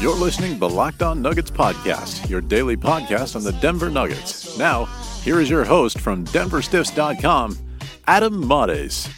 [0.00, 4.56] You're listening to the Locked On Nuggets podcast, your daily podcast on the Denver Nuggets.
[4.56, 4.84] Now,
[5.24, 7.58] here is your host from DenverStiffs.com,
[8.06, 9.08] Adam Mares.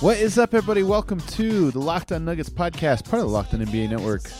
[0.00, 0.82] What is up, everybody?
[0.82, 4.30] Welcome to the Locked On Nuggets podcast, part of the Locked On NBA Network.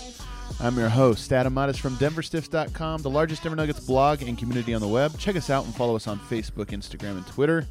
[0.61, 4.83] I'm your host, Adam Mares from DenverStiffs.com, the largest Denver Nuggets blog and community on
[4.83, 5.19] the web.
[5.19, 7.67] Check us out and follow us on Facebook, Instagram, and Twitter.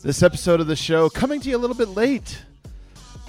[0.00, 2.38] This episode of the show coming to you a little bit late,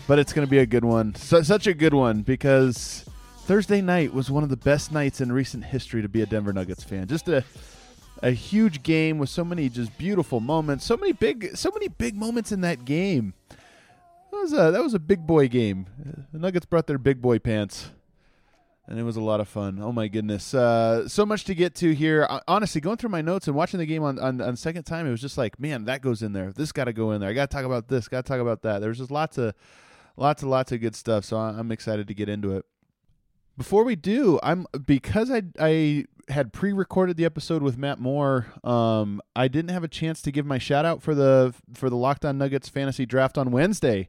[0.08, 1.14] but it's going to be a good one.
[1.16, 3.04] So, such a good one because
[3.50, 6.54] Thursday night was one of the best nights in recent history to be a Denver
[6.54, 7.08] Nuggets fan.
[7.08, 7.44] Just a
[8.22, 12.16] a huge game with so many just beautiful moments, so many big so many big
[12.16, 13.34] moments in that game.
[13.50, 15.88] That was a that was a big boy game.
[16.32, 17.90] The Nuggets brought their big boy pants.
[18.86, 19.80] And it was a lot of fun.
[19.82, 20.54] Oh my goodness.
[20.54, 22.28] Uh, so much to get to here.
[22.48, 25.12] Honestly, going through my notes and watching the game on, on, on second time, it
[25.12, 26.52] was just like, man, that goes in there.
[26.52, 27.32] This got to go in there.
[27.32, 28.08] I got to talk about this.
[28.08, 28.78] Got to talk about that.
[28.78, 29.56] There was just lots of,
[30.18, 31.26] lots of, lots of good stuff.
[31.26, 32.66] So I'm excited to get into it.
[33.60, 38.46] Before we do, I'm because I I had pre-recorded the episode with Matt Moore.
[38.64, 41.98] Um, I didn't have a chance to give my shout out for the for the
[41.98, 44.08] Locked On Nuggets fantasy draft on Wednesday,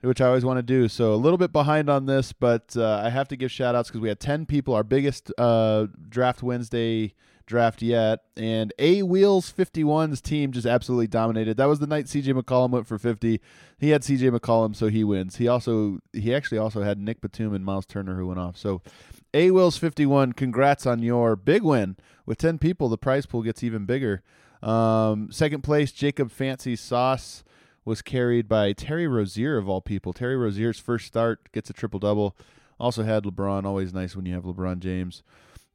[0.00, 0.88] which I always want to do.
[0.88, 3.90] So a little bit behind on this, but uh, I have to give shout outs
[3.90, 7.14] because we had ten people, our biggest uh, draft Wednesday
[7.50, 8.20] draft yet.
[8.36, 11.58] And A Wheels 51's team just absolutely dominated.
[11.58, 13.40] That was the night CJ McCollum went for 50.
[13.78, 15.36] He had CJ McCollum, so he wins.
[15.36, 18.56] He also he actually also had Nick Batum and Miles Turner who went off.
[18.56, 18.80] So
[19.34, 21.96] A Wheels 51, congrats on your big win.
[22.24, 24.22] With 10 people, the prize pool gets even bigger.
[24.62, 27.44] Um, second place, Jacob Fancy Sauce
[27.84, 30.12] was carried by Terry Rozier of all people.
[30.12, 32.36] Terry Rozier's first start gets a triple double.
[32.78, 33.64] Also had LeBron.
[33.64, 35.22] Always nice when you have LeBron James.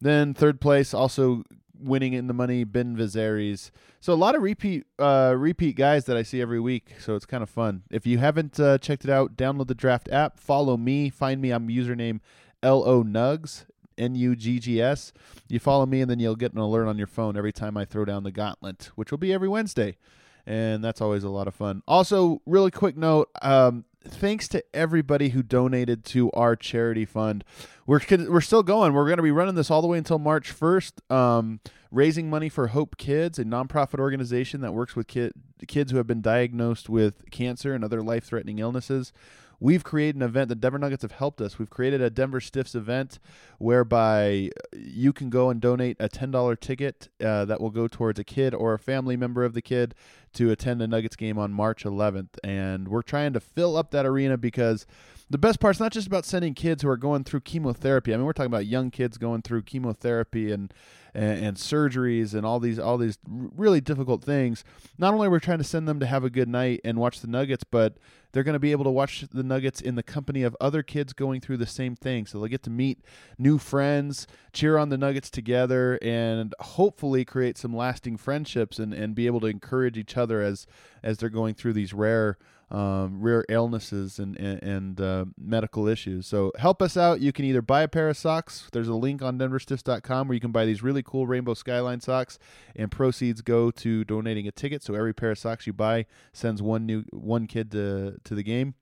[0.02, 1.44] Then third place, also
[1.80, 3.72] winning in the money, Ben Vizares.
[4.00, 6.94] So a lot of repeat uh, repeat guys that I see every week.
[7.00, 7.84] So it's kind of fun.
[7.90, 10.40] If you haven't uh, checked it out, download the Draft app.
[10.40, 11.10] Follow me.
[11.10, 11.52] Find me.
[11.52, 12.20] I'm username
[12.64, 13.66] Lo Nugs.
[13.98, 15.14] N U G G S.
[15.48, 17.86] You follow me, and then you'll get an alert on your phone every time I
[17.86, 19.98] throw down the gauntlet, which will be every Wednesday.
[20.46, 21.82] And that's always a lot of fun.
[21.88, 27.44] Also, really quick note um, thanks to everybody who donated to our charity fund.
[27.86, 28.94] We're we're still going.
[28.94, 31.12] We're going to be running this all the way until March 1st.
[31.12, 31.60] Um,
[31.92, 35.34] raising money for Hope Kids, a nonprofit organization that works with kid,
[35.68, 39.14] kids who have been diagnosed with cancer and other life-threatening illnesses.
[39.60, 40.50] We've created an event.
[40.50, 41.58] The Denver Nuggets have helped us.
[41.58, 43.20] We've created a Denver Stiffs event
[43.58, 48.24] whereby you can go and donate a $10 ticket uh, that will go towards a
[48.24, 49.96] kid or a family member of the kid
[50.34, 52.38] to attend the Nuggets game on March 11th.
[52.44, 54.86] And we're trying to fill up that arena because
[55.30, 58.14] the best part is not just about sending kids who are going through chemotherapy.
[58.14, 60.74] I mean, we're talking about young kids going through chemotherapy and
[61.16, 64.64] and, and, surgeries and all these all these really difficult things.
[64.98, 67.22] Not only are we trying to send them to have a good night and watch
[67.22, 67.98] the Nuggets, but
[68.32, 71.14] they're going to be able to watch the Nuggets in the company of other kids
[71.14, 72.26] going through the same thing.
[72.26, 73.00] So they'll get to meet
[73.38, 79.16] new friends, cheer on the Nuggets together, and hopefully create some lasting friendships and, and
[79.16, 80.68] be able to encourage each other as
[81.02, 82.38] as they're going through these rare
[82.72, 86.28] um, rare illnesses and and, and uh, medical issues.
[86.28, 87.22] So help us out.
[87.22, 88.68] You can either buy a pair of socks.
[88.72, 92.40] There's a link on DenverStiffs.com where you can buy these really cool Rainbow Skyline socks,
[92.76, 94.84] and proceeds go to donating a ticket.
[94.84, 98.44] So every pair of socks you buy sends one new one kid to to the
[98.44, 98.76] game.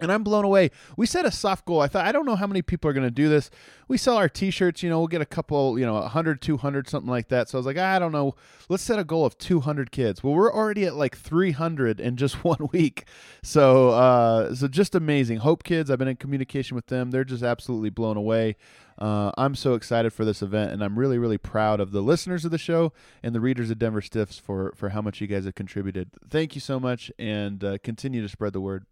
[0.00, 0.70] And I'm blown away.
[0.96, 1.80] We set a soft goal.
[1.80, 3.50] I thought, I don't know how many people are going to do this.
[3.88, 6.88] We sell our t shirts, you know, we'll get a couple, you know, 100, 200,
[6.88, 7.48] something like that.
[7.48, 8.34] So I was like, I don't know.
[8.68, 10.22] Let's set a goal of 200 kids.
[10.22, 13.06] Well, we're already at like 300 in just one week.
[13.42, 15.38] So, uh, so just amazing.
[15.38, 17.10] Hope Kids, I've been in communication with them.
[17.10, 18.56] They're just absolutely blown away.
[18.98, 22.44] Uh, I'm so excited for this event, and I'm really, really proud of the listeners
[22.44, 22.92] of the show
[23.22, 26.10] and the readers of Denver Stiffs for for how much you guys have contributed.
[26.28, 28.86] Thank you so much, and uh, continue to spread the word.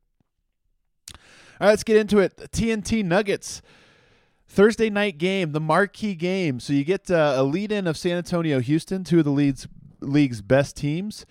[1.14, 1.18] All
[1.60, 2.36] right, let's get into it.
[2.36, 3.62] TNT Nuggets.
[4.48, 6.60] Thursday night game, the marquee game.
[6.60, 9.66] So you get uh, a lead in of San Antonio, Houston, two of the league's,
[10.00, 11.26] league's best teams.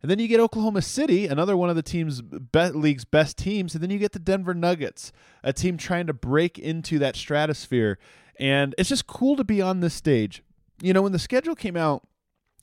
[0.00, 3.74] And then you get Oklahoma City, another one of the team's be- league's best teams.
[3.74, 5.12] And then you get the Denver Nuggets,
[5.42, 7.98] a team trying to break into that stratosphere.
[8.38, 10.42] And it's just cool to be on this stage.
[10.82, 12.06] You know, when the schedule came out,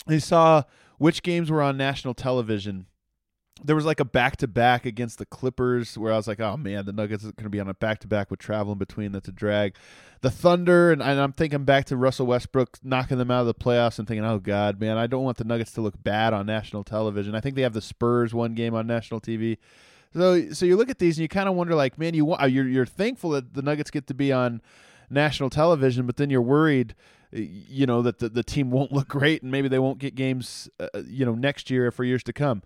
[0.07, 0.63] they saw
[0.97, 2.85] which games were on national television
[3.63, 6.57] there was like a back to back against the Clippers where I was like, oh
[6.57, 8.79] man, the Nuggets are going to be on a back to back with travel in
[8.79, 9.11] between.
[9.11, 9.75] That's a drag.
[10.21, 13.55] The Thunder, and, and, I'm thinking back to Russell Westbrook knocking them out of the
[13.55, 16.45] playoffs and thinking, oh god, man, I don't want the Nuggets to look bad on
[16.45, 17.35] national television.
[17.35, 19.57] I think they have the Spurs one game on national TV.
[20.13, 22.51] So, so you look at these and you kind of wonder, like, man, you want,
[22.51, 24.61] you're you're thankful that the Nuggets get to be on
[25.09, 26.95] national television, but then you're worried
[27.31, 30.69] you know that the, the team won't look great and maybe they won't get games
[30.79, 32.61] uh, you know next year or for years to come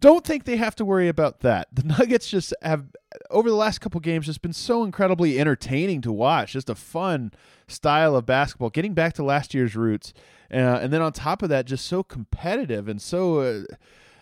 [0.00, 1.68] don't think they have to worry about that.
[1.72, 2.86] The Nuggets just have
[3.30, 6.52] over the last couple games just been so incredibly entertaining to watch.
[6.52, 7.32] Just a fun
[7.66, 10.12] style of basketball, getting back to last year's roots,
[10.52, 13.40] uh, and then on top of that, just so competitive and so.
[13.40, 13.62] Uh,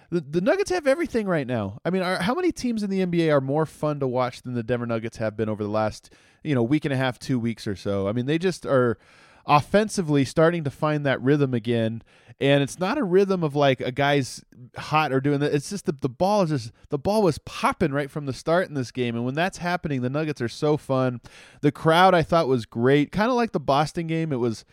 [0.09, 1.81] the, the Nuggets have everything right now.
[1.85, 4.55] I mean, are, how many teams in the NBA are more fun to watch than
[4.55, 6.11] the Denver Nuggets have been over the last,
[6.45, 8.07] you know, week and a half, two weeks or so?
[8.07, 8.99] I mean, they just are
[9.47, 12.03] offensively starting to find that rhythm again
[12.41, 14.45] and it's not a rhythm of like a guy's
[14.77, 15.55] hot or doing that.
[15.55, 18.69] It's just the the ball is just the ball was popping right from the start
[18.69, 21.21] in this game, and when that's happening, the Nuggets are so fun.
[21.63, 24.33] The crowd I thought was great, kind of like the Boston game.
[24.33, 24.65] It was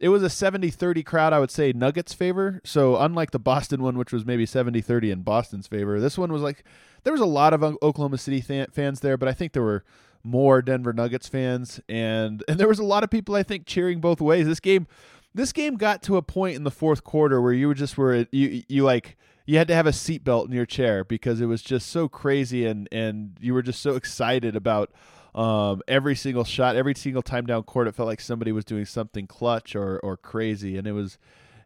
[0.00, 3.98] it was a 70-30 crowd i would say nuggets favor so unlike the boston one
[3.98, 6.62] which was maybe 70-30 in boston's favor this one was like
[7.02, 9.82] there was a lot of oklahoma city fans there but i think there were
[10.24, 14.00] more denver nuggets fans and and there was a lot of people i think cheering
[14.00, 14.86] both ways this game
[15.34, 18.26] this game got to a point in the fourth quarter where you were just were
[18.32, 19.16] you you like
[19.46, 22.66] you had to have a seatbelt in your chair because it was just so crazy
[22.66, 24.90] and and you were just so excited about
[25.34, 27.86] um, every single shot, every single time down court.
[27.86, 31.18] It felt like somebody was doing something clutch or or crazy, and it was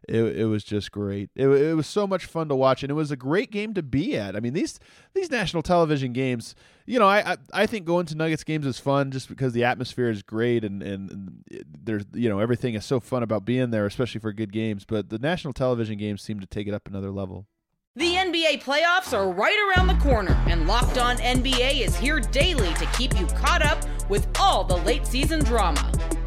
[0.07, 1.29] it, it was just great.
[1.35, 3.83] It, it was so much fun to watch, and it was a great game to
[3.83, 4.35] be at.
[4.35, 4.79] I mean these
[5.13, 6.55] these national television games.
[6.85, 9.63] You know, I I, I think going to Nuggets games is fun just because the
[9.63, 11.43] atmosphere is great, and and,
[11.83, 14.85] there's you know everything is so fun about being there, especially for good games.
[14.85, 17.47] But the national television games seem to take it up another level.
[17.95, 22.73] The NBA playoffs are right around the corner, and Locked On NBA is here daily
[22.73, 25.91] to keep you caught up with all the late season drama.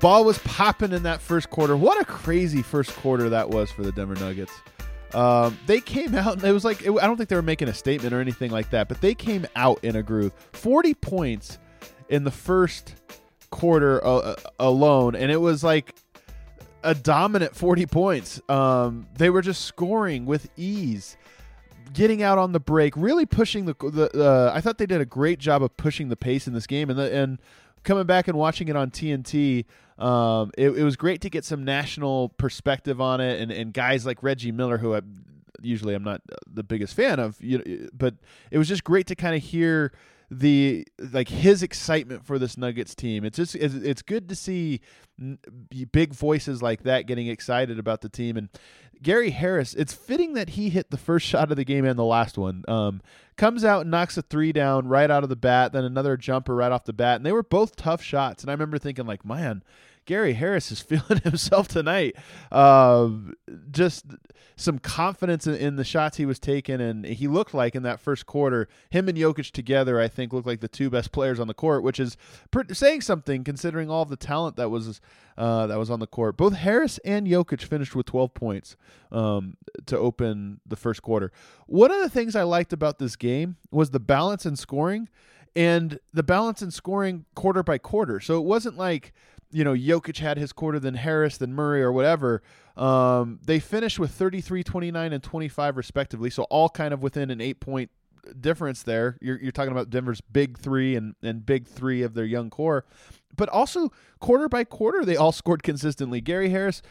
[0.00, 1.76] Ball was popping in that first quarter.
[1.76, 4.52] What a crazy first quarter that was for the Denver Nuggets.
[5.14, 7.68] Um, they came out and it was like it, I don't think they were making
[7.68, 10.32] a statement or anything like that, but they came out in a groove.
[10.52, 11.58] Forty points
[12.08, 12.94] in the first
[13.50, 15.94] quarter uh, uh alone, and it was like
[16.82, 18.40] a dominant forty points.
[18.50, 21.16] Um, they were just scoring with ease,
[21.94, 23.74] getting out on the break, really pushing the.
[23.74, 26.66] the uh, I thought they did a great job of pushing the pace in this
[26.66, 27.38] game, and the, and
[27.82, 29.64] coming back and watching it on TNT.
[29.98, 34.06] Um, it, it, was great to get some national perspective on it, and, and guys
[34.06, 35.00] like Reggie Miller, who I
[35.60, 38.14] usually I'm not the biggest fan of, you know, but
[38.50, 39.92] it was just great to kind of hear
[40.30, 43.24] the like his excitement for this Nuggets team.
[43.24, 44.80] It's just it's, good to see
[45.90, 48.48] big voices like that getting excited about the team and
[49.00, 49.74] Gary Harris.
[49.74, 52.64] It's fitting that he hit the first shot of the game and the last one.
[52.68, 53.00] Um,
[53.36, 56.54] comes out and knocks a three down right out of the bat, then another jumper
[56.54, 58.42] right off the bat, and they were both tough shots.
[58.42, 59.62] And I remember thinking like, man,
[60.08, 62.16] Gary Harris is feeling himself tonight.
[62.50, 63.10] Uh,
[63.70, 64.06] just
[64.56, 68.00] some confidence in, in, the shots he was taking, and he looked like in that
[68.00, 71.46] first quarter, him and Jokic together, I think, looked like the two best players on
[71.46, 72.16] the court, which is
[72.72, 75.00] saying something considering all the talent that was
[75.36, 76.38] uh, that was on the court.
[76.38, 78.76] Both Harris and Jokic finished with 12 points
[79.12, 81.30] um, to open the first quarter.
[81.66, 85.08] One of the things I liked about this game was the balance in scoring
[85.54, 88.20] and the balance in scoring quarter by quarter.
[88.20, 89.12] So it wasn't like
[89.50, 92.42] you know, Jokic had his quarter, then Harris, then Murray, or whatever.
[92.76, 96.30] Um, they finished with 33, 29, and 25, respectively.
[96.30, 97.90] So all kind of within an eight point
[98.40, 99.16] difference there.
[99.20, 102.84] You're, you're talking about Denver's big three and, and big three of their young core.
[103.36, 106.20] But also, quarter by quarter, they all scored consistently.
[106.20, 106.82] Gary Harris,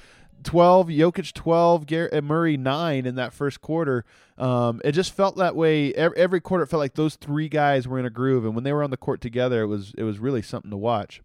[0.44, 4.04] 12, Jokic 12, Gary, uh, Murray 9 in that first quarter.
[4.38, 5.94] Um, it just felt that way.
[5.94, 8.46] Every, every quarter, it felt like those three guys were in a groove.
[8.46, 10.78] And when they were on the court together, it was, it was really something to
[10.78, 11.22] watch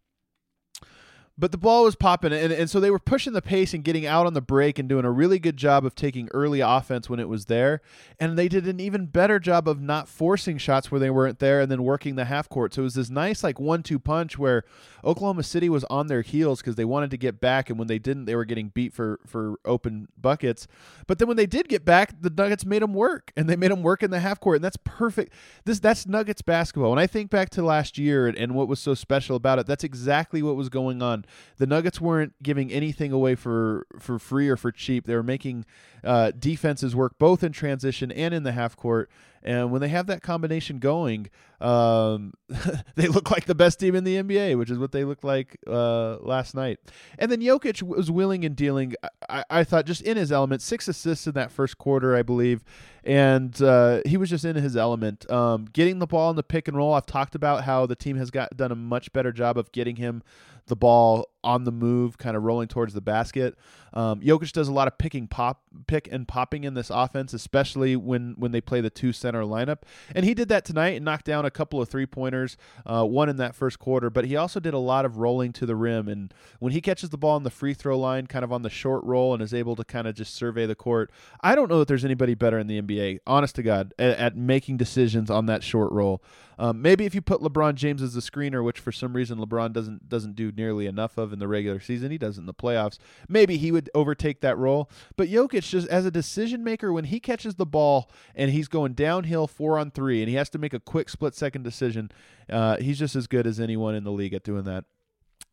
[1.38, 4.04] but the ball was popping and, and so they were pushing the pace and getting
[4.04, 7.18] out on the break and doing a really good job of taking early offense when
[7.18, 7.80] it was there.
[8.20, 11.60] And they did an even better job of not forcing shots where they weren't there
[11.60, 12.74] and then working the half court.
[12.74, 14.64] So it was this nice like one two punch where
[15.04, 17.98] oklahoma city was on their heels because they wanted to get back and when they
[17.98, 20.68] didn't they were getting beat for for open buckets.
[21.06, 23.70] But then when they did get back the nuggets made them work and they made
[23.70, 25.32] them work in the half court and that's perfect.
[25.64, 26.90] This that's nuggets basketball.
[26.90, 29.66] When i think back to last year and, and what was so special about it
[29.66, 31.21] that's exactly what was going on
[31.58, 35.06] the Nuggets weren't giving anything away for for free or for cheap.
[35.06, 35.64] They were making
[36.04, 39.10] uh, defenses work both in transition and in the half court.
[39.44, 41.28] And when they have that combination going,
[41.60, 42.32] um,
[42.94, 45.58] they look like the best team in the NBA, which is what they looked like
[45.66, 46.78] uh, last night.
[47.18, 48.94] And then Jokic was willing and dealing.
[49.28, 52.62] I, I, thought just in his element, six assists in that first quarter, I believe,
[53.02, 55.28] and uh, he was just in his element.
[55.30, 56.94] Um, getting the ball in the pick and roll.
[56.94, 59.96] I've talked about how the team has got done a much better job of getting
[59.96, 60.22] him
[60.66, 63.56] the ball on the move, kind of rolling towards the basket.
[63.94, 67.34] Um, Jokic does a lot of pick and pop, pick and popping in this offense,
[67.34, 69.82] especially when when they play the two center lineup.
[70.14, 73.28] And he did that tonight and knocked down a couple of three pointers, uh, one
[73.28, 74.08] in that first quarter.
[74.08, 76.08] But he also did a lot of rolling to the rim.
[76.08, 78.70] And when he catches the ball on the free throw line, kind of on the
[78.70, 81.80] short roll, and is able to kind of just survey the court, I don't know
[81.80, 85.46] that there's anybody better in the NBA, honest to God, at, at making decisions on
[85.46, 86.22] that short roll.
[86.62, 89.72] Um, maybe if you put LeBron James as a screener, which for some reason LeBron
[89.72, 92.98] doesn't doesn't do nearly enough of in the regular season, he does in the playoffs.
[93.28, 94.88] Maybe he would overtake that role.
[95.16, 98.92] But Jokic, just as a decision maker, when he catches the ball and he's going
[98.92, 102.12] downhill four on three, and he has to make a quick split second decision,
[102.48, 104.84] uh, he's just as good as anyone in the league at doing that.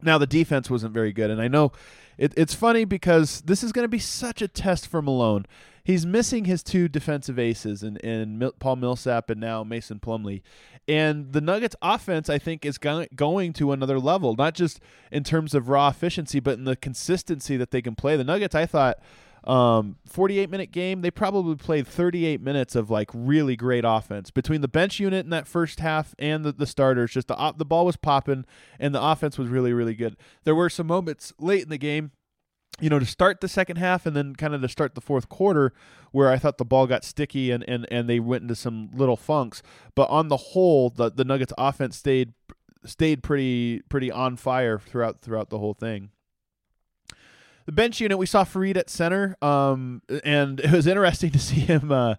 [0.04, 1.72] Now the defense wasn't very good, and I know
[2.20, 5.48] it, it's funny because this is going to be such a test for Malone.
[5.90, 10.44] He's missing his two defensive aces in, in Paul Millsap and now Mason Plumlee,
[10.88, 14.80] and the Nuggets' offense I think is go- going to another level, not just
[15.12, 18.16] in terms of raw efficiency, but in the consistency that they can play.
[18.16, 19.00] The Nuggets, I thought
[19.46, 24.62] um, 48 minute game, they probably played 38 minutes of like really great offense between
[24.62, 27.10] the bench unit in that first half and the, the starters.
[27.10, 28.46] Just the the ball was popping
[28.80, 30.18] and the offense was really really good.
[30.44, 32.12] There were some moments late in the game,
[32.80, 35.30] you know, to start the second half and then kind of to start the fourth
[35.30, 35.74] quarter
[36.12, 39.18] where I thought the ball got sticky and and and they went into some little
[39.18, 39.62] funks.
[39.96, 42.34] But on the whole, the the Nuggets offense stayed
[42.86, 46.12] stayed pretty pretty on fire throughout throughout the whole thing
[47.70, 51.60] the bench unit, we saw Faried at center, um, and it was interesting to see
[51.60, 52.16] him uh,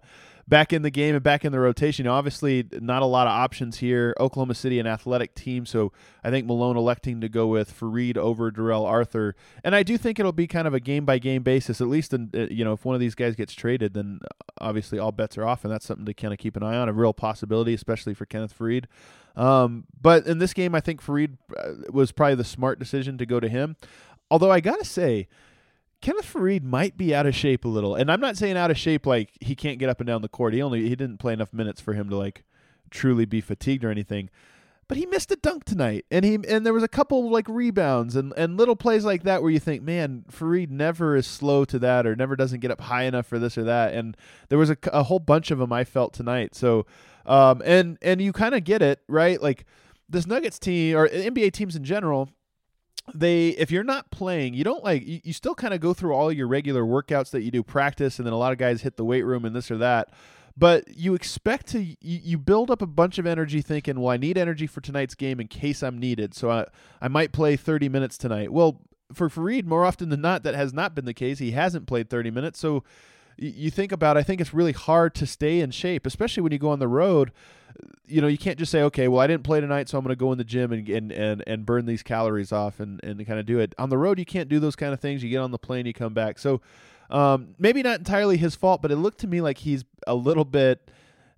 [0.47, 2.07] back in the game and back in the rotation.
[2.07, 4.15] obviously, not a lot of options here.
[4.19, 5.91] Oklahoma City, an athletic team, so
[6.23, 10.19] I think Malone electing to go with Faried over Darrell Arthur, and I do think
[10.19, 11.81] it'll be kind of a game by game basis.
[11.81, 14.19] At least, in, uh, you know, if one of these guys gets traded, then
[14.59, 16.89] obviously all bets are off, and that's something to kind of keep an eye on.
[16.89, 18.85] A real possibility, especially for Kenneth Faried.
[19.35, 23.25] Um, but in this game, I think Faried uh, was probably the smart decision to
[23.25, 23.77] go to him.
[24.29, 25.27] Although I gotta say,
[26.01, 28.77] Kenneth Faried might be out of shape a little, and I'm not saying out of
[28.77, 30.53] shape like he can't get up and down the court.
[30.53, 32.43] He only he didn't play enough minutes for him to like
[32.89, 34.29] truly be fatigued or anything.
[34.87, 38.15] But he missed a dunk tonight, and he and there was a couple like rebounds
[38.15, 41.79] and, and little plays like that where you think, man, Faried never is slow to
[41.79, 43.93] that or never doesn't get up high enough for this or that.
[43.93, 44.17] And
[44.49, 46.55] there was a, a whole bunch of them I felt tonight.
[46.55, 46.87] So,
[47.27, 49.65] um, and and you kind of get it right, like
[50.09, 52.29] this Nuggets team or NBA teams in general
[53.13, 56.13] they if you're not playing you don't like you, you still kind of go through
[56.13, 58.95] all your regular workouts that you do practice and then a lot of guys hit
[58.95, 60.09] the weight room and this or that
[60.55, 64.17] but you expect to you, you build up a bunch of energy thinking well i
[64.17, 66.65] need energy for tonight's game in case i'm needed so i,
[67.01, 68.51] I might play 30 minutes tonight.
[68.51, 68.81] Well
[69.13, 71.39] for Faried, more often than not that has not been the case.
[71.39, 72.83] He hasn't played 30 minutes so
[73.41, 76.59] you think about, I think it's really hard to stay in shape, especially when you
[76.59, 77.31] go on the road.
[78.05, 80.11] You know, you can't just say, okay, well, I didn't play tonight, so I'm going
[80.11, 83.25] to go in the gym and, and and and burn these calories off and and
[83.25, 83.73] kind of do it.
[83.77, 85.23] On the road, you can't do those kind of things.
[85.23, 86.37] You get on the plane, you come back.
[86.37, 86.61] So
[87.09, 90.45] um, maybe not entirely his fault, but it looked to me like he's a little
[90.45, 90.91] bit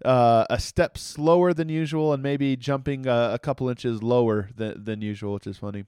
[0.04, 4.84] uh, a step slower than usual and maybe jumping uh, a couple inches lower than,
[4.84, 5.86] than usual, which is funny.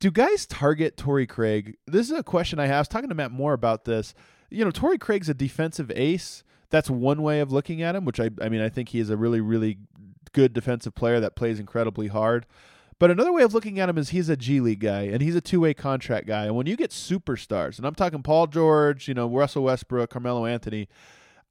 [0.00, 1.76] Do guys target Torrey Craig?
[1.86, 2.74] This is a question I have.
[2.74, 4.14] I was talking to Matt Moore about this.
[4.52, 6.44] You know, Torrey Craig's a defensive ace.
[6.70, 9.10] That's one way of looking at him, which I, I mean, I think he is
[9.10, 9.78] a really, really
[10.32, 12.46] good defensive player that plays incredibly hard.
[12.98, 15.34] But another way of looking at him is he's a G League guy and he's
[15.34, 16.44] a two way contract guy.
[16.44, 20.46] And when you get superstars, and I'm talking Paul George, you know, Russell Westbrook, Carmelo
[20.46, 20.88] Anthony,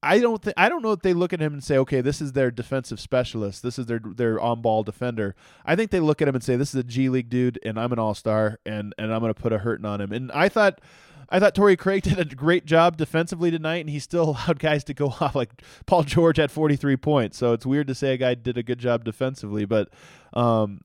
[0.04, 2.22] I don't think I don't know if they look at him and say, okay, this
[2.22, 5.36] is their defensive specialist, this is their their on ball defender.
[5.66, 7.78] I think they look at him and say, this is a G League dude, and
[7.78, 10.12] I'm an all star, and and I'm going to put a hurting on him.
[10.12, 10.80] And I thought.
[11.32, 14.84] I thought Torrey Craig did a great job defensively tonight, and he still allowed guys
[14.86, 15.36] to go off.
[15.36, 18.64] Like Paul George had 43 points, so it's weird to say a guy did a
[18.64, 19.66] good job defensively.
[19.66, 19.90] But
[20.34, 20.82] um,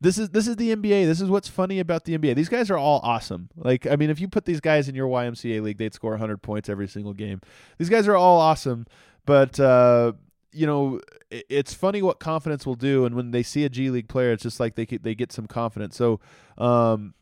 [0.00, 1.06] this is this is the NBA.
[1.06, 2.34] This is what's funny about the NBA.
[2.34, 3.48] These guys are all awesome.
[3.56, 6.42] Like I mean, if you put these guys in your YMCA league, they'd score 100
[6.42, 7.40] points every single game.
[7.78, 8.86] These guys are all awesome,
[9.24, 10.12] but uh,
[10.52, 13.04] you know, it's funny what confidence will do.
[13.04, 15.46] And when they see a G League player, it's just like they they get some
[15.46, 15.96] confidence.
[15.96, 16.20] So,
[16.58, 17.14] um,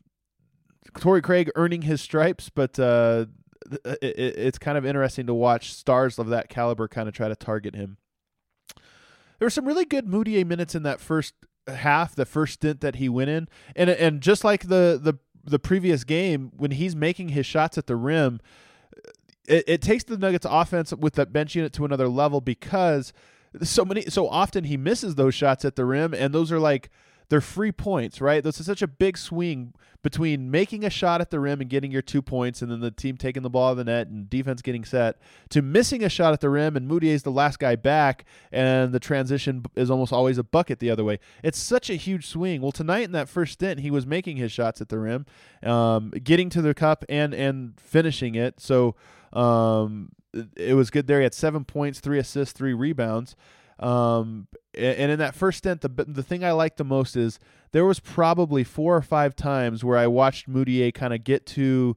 [0.99, 3.25] Torrey Craig earning his stripes, but uh,
[3.71, 7.35] it, it's kind of interesting to watch stars of that caliber kind of try to
[7.35, 7.97] target him.
[9.39, 11.33] There were some really good Mudiay minutes in that first
[11.67, 15.59] half, the first stint that he went in, and and just like the the the
[15.59, 18.39] previous game, when he's making his shots at the rim,
[19.47, 23.11] it, it takes the Nuggets offense with that bench unit to another level because
[23.61, 26.89] so many so often he misses those shots at the rim, and those are like
[27.33, 28.43] they're free points, right?
[28.43, 29.73] This is such a big swing
[30.03, 32.91] between making a shot at the rim and getting your two points, and then the
[32.91, 35.17] team taking the ball of the net and defense getting set,
[35.49, 38.99] to missing a shot at the rim and Mudiay's the last guy back, and the
[38.99, 41.17] transition is almost always a bucket the other way.
[41.41, 42.61] It's such a huge swing.
[42.61, 45.25] Well, tonight in that first stint, he was making his shots at the rim,
[45.63, 48.59] um, getting to the cup and and finishing it.
[48.59, 48.93] So
[49.31, 50.11] um,
[50.55, 51.17] it was good there.
[51.17, 53.35] He had seven points, three assists, three rebounds.
[53.79, 57.39] Um, and in that first stint, the the thing I liked the most is
[57.71, 61.95] there was probably four or five times where I watched Mudiay kind of get to.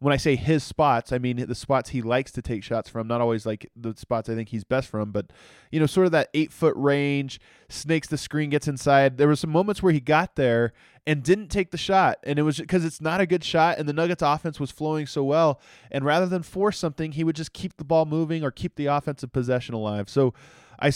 [0.00, 3.08] When I say his spots, I mean the spots he likes to take shots from.
[3.08, 5.32] Not always like the spots I think he's best from, but
[5.72, 9.18] you know, sort of that eight foot range, snakes the screen, gets inside.
[9.18, 10.72] There were some moments where he got there
[11.04, 13.88] and didn't take the shot, and it was because it's not a good shot, and
[13.88, 15.60] the Nuggets offense was flowing so well.
[15.90, 18.86] And rather than force something, he would just keep the ball moving or keep the
[18.86, 20.08] offensive possession alive.
[20.08, 20.32] So
[20.80, 20.92] I,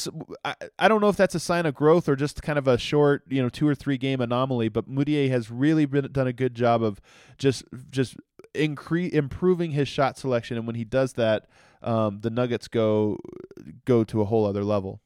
[0.79, 3.25] I, don't know if that's a sign of growth or just kind of a short,
[3.29, 4.69] you know, two or three game anomaly.
[4.69, 7.01] But Mudiay has really been done a good job of
[7.37, 8.17] just just
[8.55, 11.49] increase improving his shot selection, and when he does that,
[11.83, 13.19] um, the Nuggets go
[13.85, 15.01] go to a whole other level.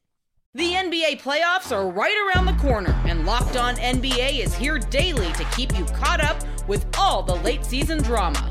[0.55, 5.31] The NBA playoffs are right around the corner, and Locked On NBA is here daily
[5.35, 8.51] to keep you caught up with all the late season drama.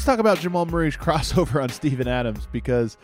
[0.00, 2.96] Let's talk about Jamal Murray's crossover on Steven Adams because,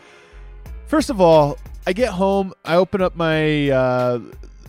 [0.87, 4.19] first of all, I get home, I open up my, uh,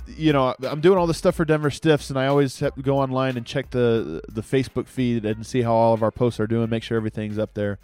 [0.09, 3.39] you know, I'm doing all this stuff for Denver Stiffs, and I always go online
[3.39, 6.69] and check the the Facebook feed and see how all of our posts are doing,
[6.69, 7.79] make sure everything's up there.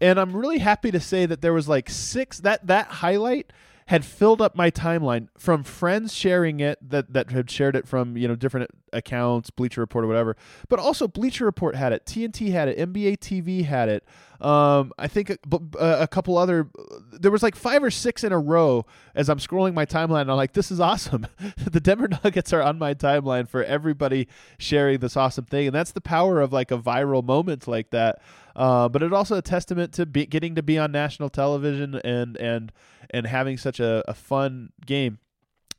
[0.00, 3.52] And I'm really happy to say that there was like six that that highlight
[3.86, 8.16] had filled up my timeline from friends sharing it that that had shared it from
[8.16, 10.36] you know different accounts, Bleacher Report or whatever.
[10.68, 14.04] But also Bleacher Report had it, TNT had it, NBA TV had it.
[14.40, 15.38] Um, I think a,
[15.78, 16.68] a, couple other.
[17.12, 20.28] There was like five or six in a row as I'm scrolling my timeline.
[20.28, 21.26] I'm like, this is awesome.
[21.56, 25.92] the Denver Nuggets are on my timeline for everybody sharing this awesome thing, and that's
[25.92, 28.20] the power of like a viral moment like that.
[28.56, 32.36] Uh, but it's also a testament to be, getting to be on national television and
[32.36, 32.72] and
[33.10, 35.18] and having such a, a fun game.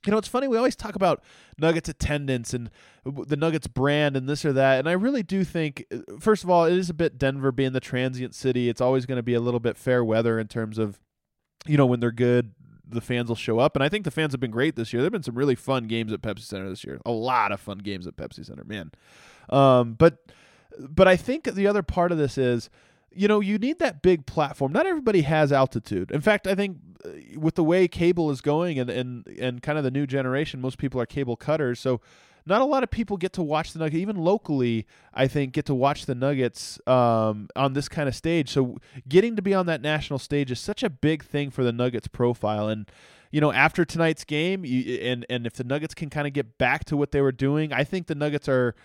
[0.06, 0.48] You know, it's funny.
[0.48, 1.24] We always talk about
[1.58, 2.70] Nuggets attendance and
[3.06, 4.78] the Nuggets brand and this or that.
[4.78, 7.74] And I really do think, uh, first of all, it is a bit Denver being
[7.74, 8.70] the transient city.
[8.70, 11.00] It's always going to be a little bit fair weather in terms of,
[11.66, 12.54] you know, when they're good,
[12.88, 13.76] the fans will show up.
[13.76, 15.02] And I think the fans have been great this year.
[15.02, 17.00] There have been some really fun games at Pepsi Center this year.
[17.04, 18.92] A lot of fun games at Pepsi Center, man.
[19.50, 20.20] Um, but
[20.80, 22.70] but I think the other part of this is,
[23.12, 24.72] you know, you need that big platform.
[24.72, 26.12] Not everybody has altitude.
[26.12, 29.78] In fact, I think uh, with the way cable is going and and and kind
[29.78, 31.80] of the new generation, most people are cable cutters.
[31.80, 32.02] So
[32.46, 34.86] not a lot of people get to watch the Nuggets, even locally.
[35.14, 38.50] I think get to watch the Nuggets um, on this kind of stage.
[38.50, 41.72] So getting to be on that national stage is such a big thing for the
[41.72, 42.68] Nuggets profile.
[42.68, 42.90] And
[43.32, 46.58] you know, after tonight's game, you, and and if the Nuggets can kind of get
[46.58, 48.76] back to what they were doing, I think the Nuggets are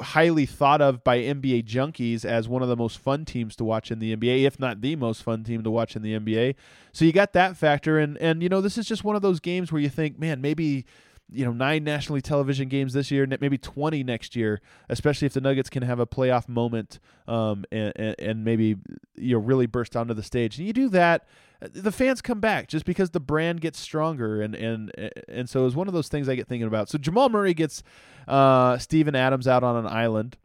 [0.00, 3.90] highly thought of by NBA junkies as one of the most fun teams to watch
[3.90, 6.54] in the NBA, if not the most fun team to watch in the NBA.
[6.92, 9.40] So you got that factor, and and you know this is just one of those
[9.40, 10.84] games where you think, man, maybe
[11.30, 15.40] you know nine nationally television games this year, maybe twenty next year, especially if the
[15.40, 18.76] Nuggets can have a playoff moment um, and, and, maybe
[19.16, 20.58] you know really burst onto the stage.
[20.58, 21.26] And you do that,
[21.60, 24.92] the fans come back just because the brand gets stronger, and and
[25.28, 26.88] and so it's one of those things I get thinking about.
[26.88, 27.82] So Jamal Murray gets
[28.28, 30.36] uh, Steven Adams out on an island.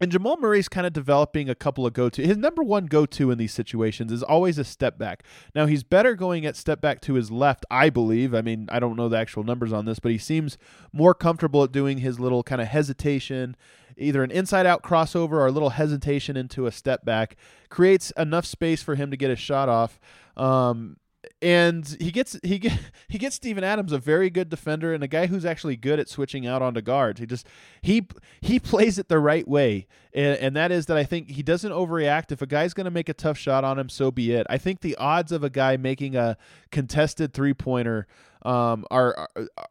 [0.00, 2.26] And Jamal Murray's kind of developing a couple of go to.
[2.26, 5.22] His number one go to in these situations is always a step back.
[5.54, 8.34] Now, he's better going at step back to his left, I believe.
[8.34, 10.58] I mean, I don't know the actual numbers on this, but he seems
[10.92, 13.56] more comfortable at doing his little kind of hesitation,
[13.96, 17.36] either an inside out crossover or a little hesitation into a step back.
[17.70, 19.98] Creates enough space for him to get a shot off.
[20.36, 20.98] Um,
[21.42, 25.08] and he gets he get he gets Steven Adams a very good defender and a
[25.08, 27.20] guy who's actually good at switching out onto guards.
[27.20, 27.46] He just
[27.82, 28.06] he
[28.40, 31.72] he plays it the right way, and, and that is that I think he doesn't
[31.72, 32.32] overreact.
[32.32, 34.46] If a guy's going to make a tough shot on him, so be it.
[34.48, 36.36] I think the odds of a guy making a
[36.70, 38.06] contested three pointer
[38.42, 39.68] um, are, are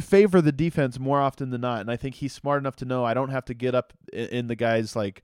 [0.00, 3.04] favor the defense more often than not, and I think he's smart enough to know
[3.04, 5.22] I don't have to get up in, in the guy's like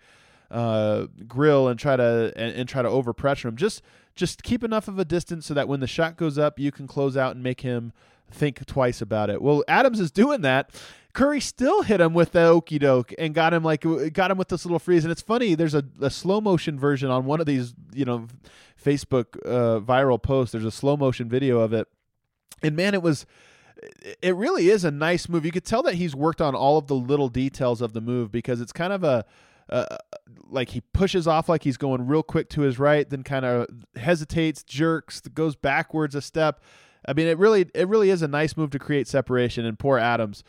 [0.52, 3.56] uh, grill and try to and, and try to overpressure him.
[3.56, 3.82] Just
[4.14, 6.86] just keep enough of a distance so that when the shot goes up, you can
[6.86, 7.92] close out and make him
[8.30, 9.42] think twice about it.
[9.42, 10.70] Well, Adams is doing that.
[11.18, 14.48] Murray still hit him with the okey doke and got him like got him with
[14.48, 15.04] this little freeze.
[15.04, 18.26] And it's funny, there's a, a slow motion version on one of these, you know,
[18.82, 20.52] Facebook uh, viral posts.
[20.52, 21.88] There's a slow motion video of it,
[22.62, 23.26] and man, it was
[24.22, 25.44] it really is a nice move.
[25.44, 28.30] You could tell that he's worked on all of the little details of the move
[28.30, 29.24] because it's kind of a
[29.68, 29.96] uh,
[30.48, 33.66] like he pushes off like he's going real quick to his right, then kind of
[33.96, 36.60] hesitates, jerks, goes backwards a step.
[37.06, 39.64] I mean, it really it really is a nice move to create separation.
[39.64, 40.44] And poor Adams,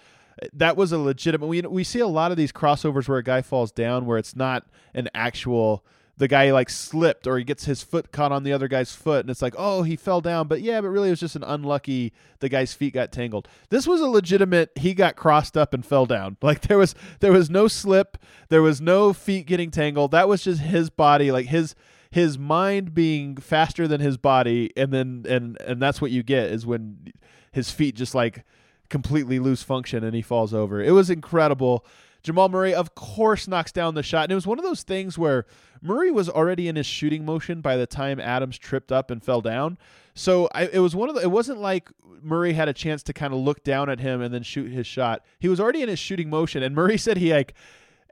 [0.53, 1.47] that was a legitimate.
[1.47, 4.35] We we see a lot of these crossovers where a guy falls down where it's
[4.35, 5.85] not an actual
[6.17, 9.21] the guy like slipped or he gets his foot caught on the other guy's foot
[9.21, 10.47] and it's like oh he fell down.
[10.47, 13.47] But yeah but really it was just an unlucky the guy's feet got tangled.
[13.69, 16.37] This was a legitimate he got crossed up and fell down.
[16.43, 18.17] Like there was there was no slip.
[18.49, 20.11] There was no feet getting tangled.
[20.11, 21.73] That was just his body like his
[22.11, 24.71] his mind being faster than his body.
[24.77, 27.11] And then and and that's what you get is when
[27.51, 28.43] his feet just like
[28.89, 30.79] completely lose function and he falls over.
[30.81, 31.83] It was incredible
[32.23, 34.23] Jamal Murray, of course, knocks down the shot.
[34.23, 35.45] And it was one of those things where
[35.81, 39.41] Murray was already in his shooting motion by the time Adams tripped up and fell
[39.41, 39.77] down.
[40.15, 41.89] So I, it was one of the, it wasn't like
[42.21, 44.87] Murray had a chance to kind of look down at him and then shoot his
[44.87, 45.25] shot.
[45.39, 46.63] He was already in his shooting motion.
[46.63, 47.53] And Murray said he like,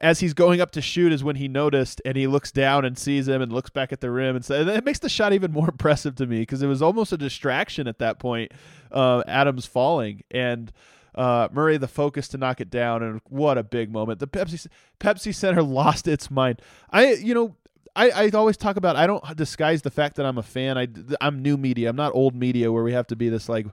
[0.01, 2.97] as he's going up to shoot is when he noticed and he looks down and
[2.97, 5.51] sees him and looks back at the rim and so it makes the shot even
[5.53, 8.51] more impressive to me because it was almost a distraction at that point
[8.91, 10.73] uh, adams falling and
[11.15, 14.19] uh, Murray the focus to knock it down, and what a big moment!
[14.19, 14.67] The Pepsi
[14.99, 16.61] Pepsi Center lost its mind.
[16.89, 17.55] I, you know,
[17.95, 20.77] I, I always talk about I don't disguise the fact that I'm a fan.
[20.77, 20.87] I
[21.19, 21.89] I'm new media.
[21.89, 23.67] I'm not old media where we have to be this like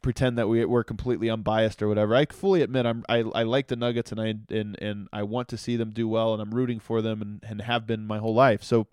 [0.00, 2.14] pretend that we we're completely unbiased or whatever.
[2.14, 5.48] I fully admit I'm I, I like the Nuggets and I and and I want
[5.48, 8.18] to see them do well and I'm rooting for them and, and have been my
[8.18, 8.62] whole life.
[8.62, 8.86] So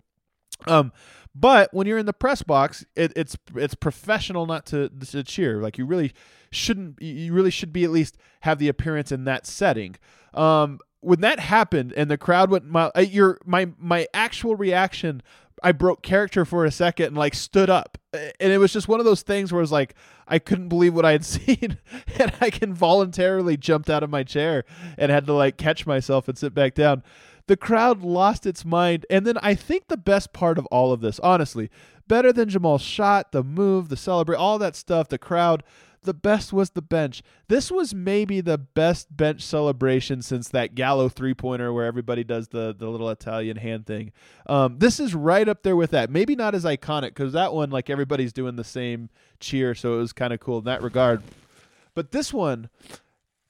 [0.66, 0.92] um
[1.38, 5.60] but when you're in the press box, it, it's it's professional not to to cheer.
[5.60, 6.12] Like you really
[6.50, 9.96] shouldn't you really should be at least have the appearance in that setting.
[10.32, 15.22] Um, when that happened and the crowd went my uh, your my my actual reaction
[15.62, 17.98] I broke character for a second and like stood up.
[18.12, 19.94] And it was just one of those things where it was like
[20.26, 21.78] I couldn't believe what I had seen
[22.18, 24.64] and I involuntarily jumped out of my chair
[24.96, 27.02] and had to like catch myself and sit back down.
[27.46, 29.06] The crowd lost its mind.
[29.08, 31.70] And then I think the best part of all of this, honestly,
[32.08, 35.62] better than Jamal's shot, the move, the celebrate, all that stuff, the crowd,
[36.06, 37.22] the best was the bench.
[37.48, 42.48] This was maybe the best bench celebration since that Gallo three pointer where everybody does
[42.48, 44.12] the the little Italian hand thing.
[44.48, 46.08] Um, this is right up there with that.
[46.08, 49.98] Maybe not as iconic because that one like everybody's doing the same cheer, so it
[49.98, 51.22] was kind of cool in that regard.
[51.94, 52.68] But this one,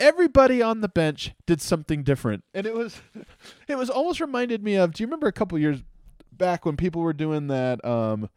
[0.00, 3.00] everybody on the bench did something different, and it was
[3.68, 4.92] it was almost reminded me of.
[4.92, 5.82] Do you remember a couple years
[6.32, 7.85] back when people were doing that?
[7.85, 8.28] Um,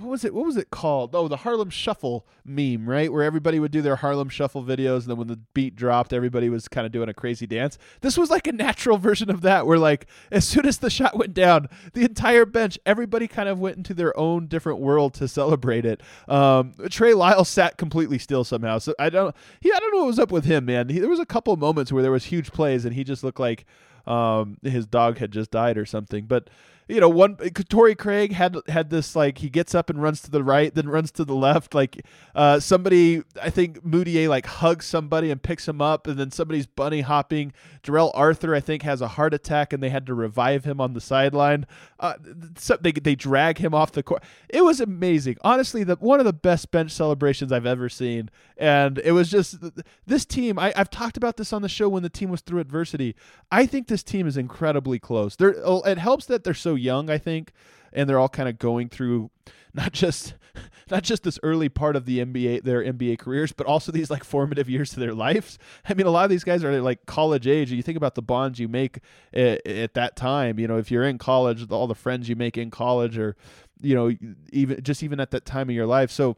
[0.00, 0.34] what was it?
[0.34, 1.14] What was it called?
[1.14, 3.12] Oh, the Harlem Shuffle meme, right?
[3.12, 6.48] Where everybody would do their Harlem Shuffle videos, and then when the beat dropped, everybody
[6.48, 7.78] was kind of doing a crazy dance.
[8.00, 11.16] This was like a natural version of that, where like as soon as the shot
[11.16, 15.28] went down, the entire bench, everybody kind of went into their own different world to
[15.28, 16.02] celebrate it.
[16.28, 20.06] Um, Trey Lyle sat completely still somehow, so I don't, he, I don't know what
[20.06, 20.88] was up with him, man.
[20.88, 23.40] He, there was a couple moments where there was huge plays, and he just looked
[23.40, 23.66] like
[24.06, 26.48] um, his dog had just died or something, but
[26.90, 30.30] you know, one Torrey Craig had had this like he gets up and runs to
[30.30, 31.72] the right, then runs to the left.
[31.72, 36.30] Like uh, somebody, I think Mudiay like hugs somebody and picks him up, and then
[36.32, 37.52] somebody's bunny hopping.
[37.82, 40.92] Darrell Arthur, I think, has a heart attack, and they had to revive him on
[40.94, 41.66] the sideline.
[42.00, 42.14] Uh,
[42.58, 44.24] so they they drag him off the court.
[44.48, 45.84] It was amazing, honestly.
[45.84, 49.58] The one of the best bench celebrations I've ever seen, and it was just
[50.06, 50.58] this team.
[50.58, 53.14] I, I've talked about this on the show when the team was through adversity.
[53.52, 55.36] I think this team is incredibly close.
[55.36, 55.54] There,
[55.86, 57.52] it helps that they're so young, I think,
[57.92, 59.30] and they're all kind of going through
[59.74, 60.34] not just
[60.90, 64.24] not just this early part of the NBA their NBA careers, but also these like
[64.24, 65.58] formative years to their lives.
[65.88, 67.70] I mean, a lot of these guys are like college age.
[67.72, 69.00] You think about the bonds you make
[69.32, 70.58] at, at that time.
[70.58, 73.36] You know, if you're in college, all the friends you make in college, or
[73.80, 74.12] you know,
[74.52, 76.10] even just even at that time of your life.
[76.10, 76.36] So.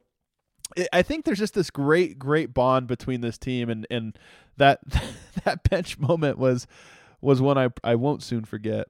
[0.91, 4.19] I think there's just this great, great bond between this team, and and
[4.57, 4.81] that
[5.45, 6.67] that bench moment was
[7.21, 8.89] was one I I won't soon forget.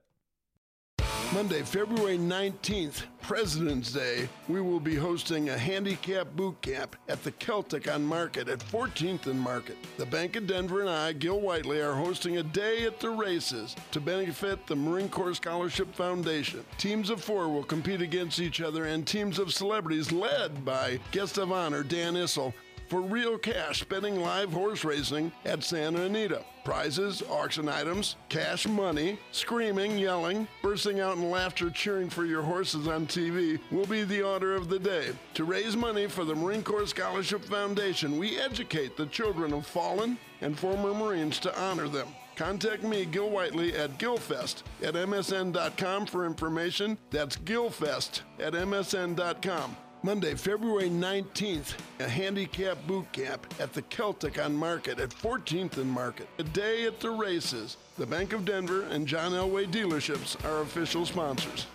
[1.33, 7.31] Monday, February 19th, President's Day, we will be hosting a handicap boot camp at the
[7.31, 9.75] Celtic on Market at 14th and Market.
[9.97, 13.75] The Bank of Denver and I, Gil Whiteley, are hosting a day at the races
[13.93, 16.63] to benefit the Marine Corps Scholarship Foundation.
[16.77, 21.39] Teams of four will compete against each other, and teams of celebrities led by guest
[21.39, 22.53] of honor Dan Issel
[22.87, 26.43] for real cash betting live horse racing at Santa Anita.
[26.63, 32.87] Prizes, auction items, cash money, screaming, yelling, bursting out in laughter, cheering for your horses
[32.87, 35.11] on TV will be the order of the day.
[35.33, 40.17] To raise money for the Marine Corps Scholarship Foundation, we educate the children of fallen
[40.41, 42.07] and former Marines to honor them.
[42.35, 46.97] Contact me, Gil Whiteley, at gilfest at msn.com for information.
[47.11, 49.77] That's gilfest at msn.com.
[50.05, 55.89] Monday, February 19th, a handicap boot camp at the Celtic on Market at 14th and
[55.89, 56.27] Market.
[56.39, 57.77] A day at the races.
[57.97, 61.67] The Bank of Denver and John Elway dealerships are official sponsors.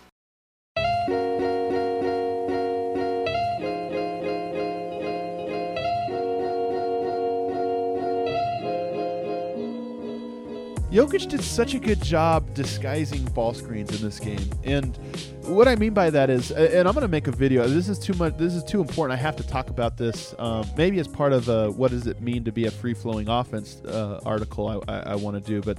[10.91, 14.51] Jokic did such a good job disguising ball screens in this game.
[14.65, 14.97] And
[15.43, 17.69] what I mean by that is, and I'm going to make a video.
[17.69, 18.39] This is too much.
[18.39, 19.19] This is too important.
[19.19, 20.35] I have to talk about this.
[20.39, 23.83] Um, maybe as part of a "What does it mean to be a free-flowing offense"
[23.85, 25.61] uh, article I, I, I want to do.
[25.61, 25.77] But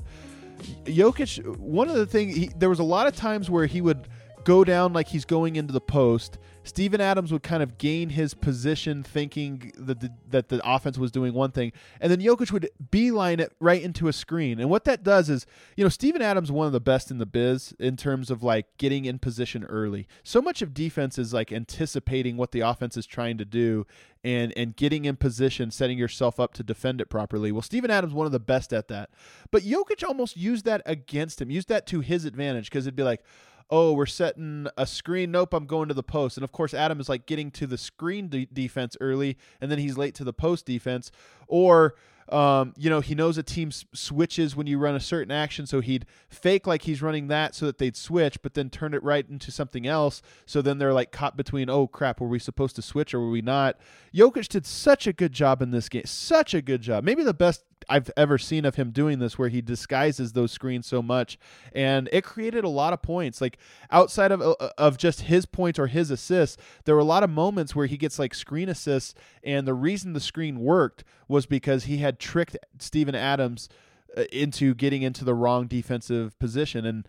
[0.86, 4.08] Jokic, one of the things there was a lot of times where he would
[4.44, 6.38] go down like he's going into the post.
[6.64, 11.12] Steven Adams would kind of gain his position thinking that the, that the offense was
[11.12, 14.60] doing one thing, and then Jokic would beeline it right into a screen.
[14.60, 15.46] And what that does is,
[15.76, 18.66] you know, Steven Adams one of the best in the biz in terms of like
[18.78, 20.08] getting in position early.
[20.24, 23.86] So much of defense is like anticipating what the offense is trying to do
[24.24, 27.52] and and getting in position, setting yourself up to defend it properly.
[27.52, 29.10] Well, Steven Adams one of the best at that.
[29.52, 33.04] But Jokic almost used that against him, used that to his advantage because it'd be
[33.04, 33.24] like,
[33.70, 35.32] oh, we're setting a screen.
[35.32, 36.38] Nope, I'm going to the post.
[36.38, 39.80] And of course, Adam is like getting to the screen de- defense early, and then
[39.80, 41.12] he's late to the post defense.
[41.48, 41.96] Or,
[42.30, 45.66] um, you know, he knows a team s- switches when you run a certain action,
[45.66, 49.04] so he'd fake like he's running that so that they'd switch, but then turn it
[49.04, 50.22] right into something else.
[50.46, 53.30] So then they're like caught between, oh crap, were we supposed to switch or were
[53.32, 53.78] we not?
[54.14, 57.04] Jokic did such a good job in this game, such a good job.
[57.04, 60.88] Maybe the best I've ever seen of him doing this where he disguises those screens
[60.88, 61.38] so much
[61.74, 63.42] and it created a lot of points.
[63.42, 63.58] Like
[63.92, 67.30] outside of uh, of just his points or his assists there were a lot of
[67.30, 69.14] moments where he gets like screen assists
[69.44, 73.70] and the reason the screen worked was because he had tricked Steven Adams
[74.18, 76.86] uh, into getting into the wrong defensive position.
[76.86, 77.08] And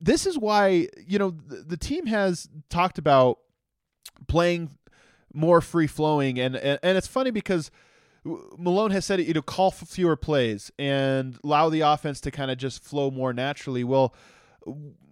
[0.00, 3.38] this is why you know the, team has talked about
[4.28, 4.70] playing
[5.32, 7.70] more free flowing and and it's funny because
[8.24, 12.58] Malone has said, you know, call fewer plays and allow the offense to kind of
[12.58, 13.82] just flow more naturally.
[13.82, 14.14] Well,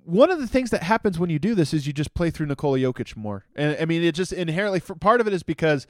[0.04, 2.46] one of the things that happens when you do this is you just play through
[2.46, 3.46] Nikola Jokic more.
[3.56, 5.86] And I mean, it just inherently, for part of it is because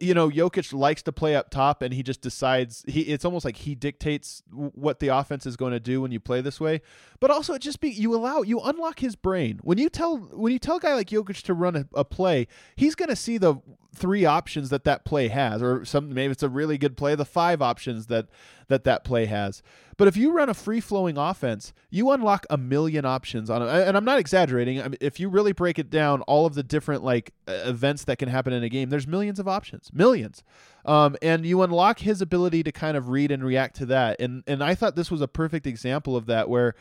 [0.00, 3.02] you know, Jokic likes to play up top, and he just decides he.
[3.02, 6.40] It's almost like he dictates what the offense is going to do when you play
[6.40, 6.80] this way.
[7.20, 10.52] But also, it just be you allow you unlock his brain when you tell when
[10.52, 13.36] you tell a guy like Jokic to run a, a play, he's going to see
[13.36, 13.56] the
[13.96, 17.24] three options that that play has, or some maybe it's a really good play, the
[17.24, 18.26] five options that
[18.68, 19.62] that that play has.
[19.96, 23.68] But if you run a free flowing offense, you unlock a million options on it.
[23.68, 24.80] And I'm not exaggerating.
[24.80, 28.18] I mean, if you really break it down, all of the different like events that
[28.18, 30.44] can happen in a game, there's millions of options, millions.
[30.84, 34.20] Um, and you unlock his ability to kind of read and react to that.
[34.20, 36.74] And and I thought this was a perfect example of that, where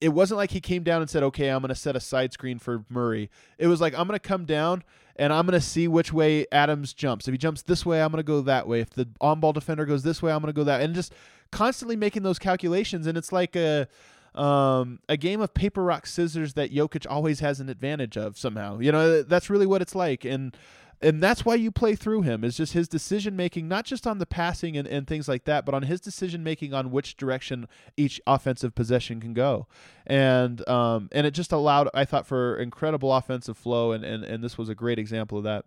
[0.00, 2.32] it wasn't like he came down and said, "Okay, I'm going to set a side
[2.32, 4.82] screen for Murray." It was like I'm going to come down
[5.16, 7.28] and I'm going to see which way Adams jumps.
[7.28, 8.80] If he jumps this way, I'm going to go that way.
[8.80, 10.80] If the on-ball defender goes this way, I'm going to go that.
[10.80, 11.12] And just
[11.50, 13.88] constantly making those calculations and it's like a
[14.34, 18.78] um, a game of paper rock scissors that Jokic always has an advantage of somehow.
[18.78, 20.56] You know, that's really what it's like and
[21.02, 24.18] and that's why you play through him is just his decision making not just on
[24.18, 27.66] the passing and, and things like that but on his decision making on which direction
[27.96, 29.66] each offensive possession can go
[30.06, 34.44] and um, and it just allowed i thought for incredible offensive flow and, and and
[34.44, 35.64] this was a great example of that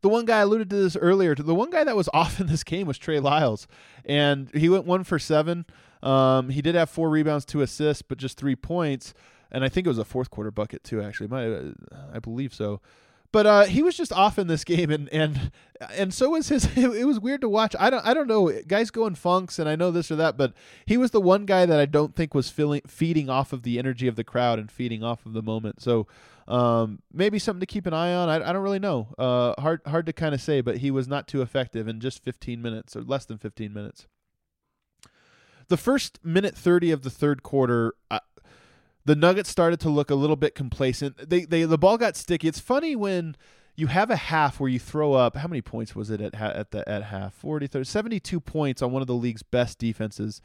[0.00, 1.34] the one guy I alluded to this earlier.
[1.34, 3.66] The one guy that was off in this game was Trey Lyles,
[4.04, 5.66] and he went one for seven.
[6.02, 9.12] Um, he did have four rebounds, two assists, but just three points.
[9.50, 11.02] And I think it was a fourth quarter bucket too.
[11.02, 11.72] Actually, My,
[12.14, 12.80] I believe so.
[13.30, 15.52] But uh, he was just off in this game, and and
[15.90, 16.68] and so was his.
[16.76, 17.74] It, was weird to watch.
[17.78, 18.50] I don't I don't know.
[18.66, 20.52] Guys go in funks, and I know this or that, but
[20.86, 23.78] he was the one guy that I don't think was feeling feeding off of the
[23.78, 25.82] energy of the crowd and feeding off of the moment.
[25.82, 26.06] So
[26.48, 28.28] um, maybe something to keep an eye on.
[28.28, 29.08] I, I don't really know.
[29.18, 32.24] Uh, hard hard to kind of say, but he was not too effective in just
[32.24, 34.06] 15 minutes or less than 15 minutes.
[35.68, 37.92] The first minute 30 of the third quarter,
[39.08, 41.30] the Nuggets started to look a little bit complacent.
[41.30, 42.46] They they the ball got sticky.
[42.46, 43.36] It's funny when
[43.74, 46.72] you have a half where you throw up how many points was it at at
[46.72, 47.32] the at half?
[47.32, 50.42] 40 30 72 points on one of the league's best defenses.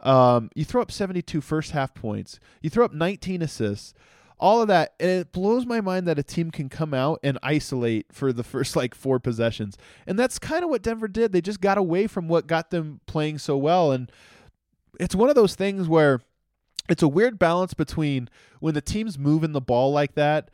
[0.00, 2.38] Um, you throw up 72 first half points.
[2.60, 3.94] You throw up 19 assists.
[4.38, 7.38] All of that and it blows my mind that a team can come out and
[7.42, 9.78] isolate for the first like four possessions.
[10.06, 11.32] And that's kind of what denver did.
[11.32, 13.90] They just got away from what got them playing so well.
[13.90, 14.12] And
[15.00, 16.20] it's one of those things where
[16.88, 18.28] it's a weird balance between
[18.60, 20.50] when the team's moving the ball like that.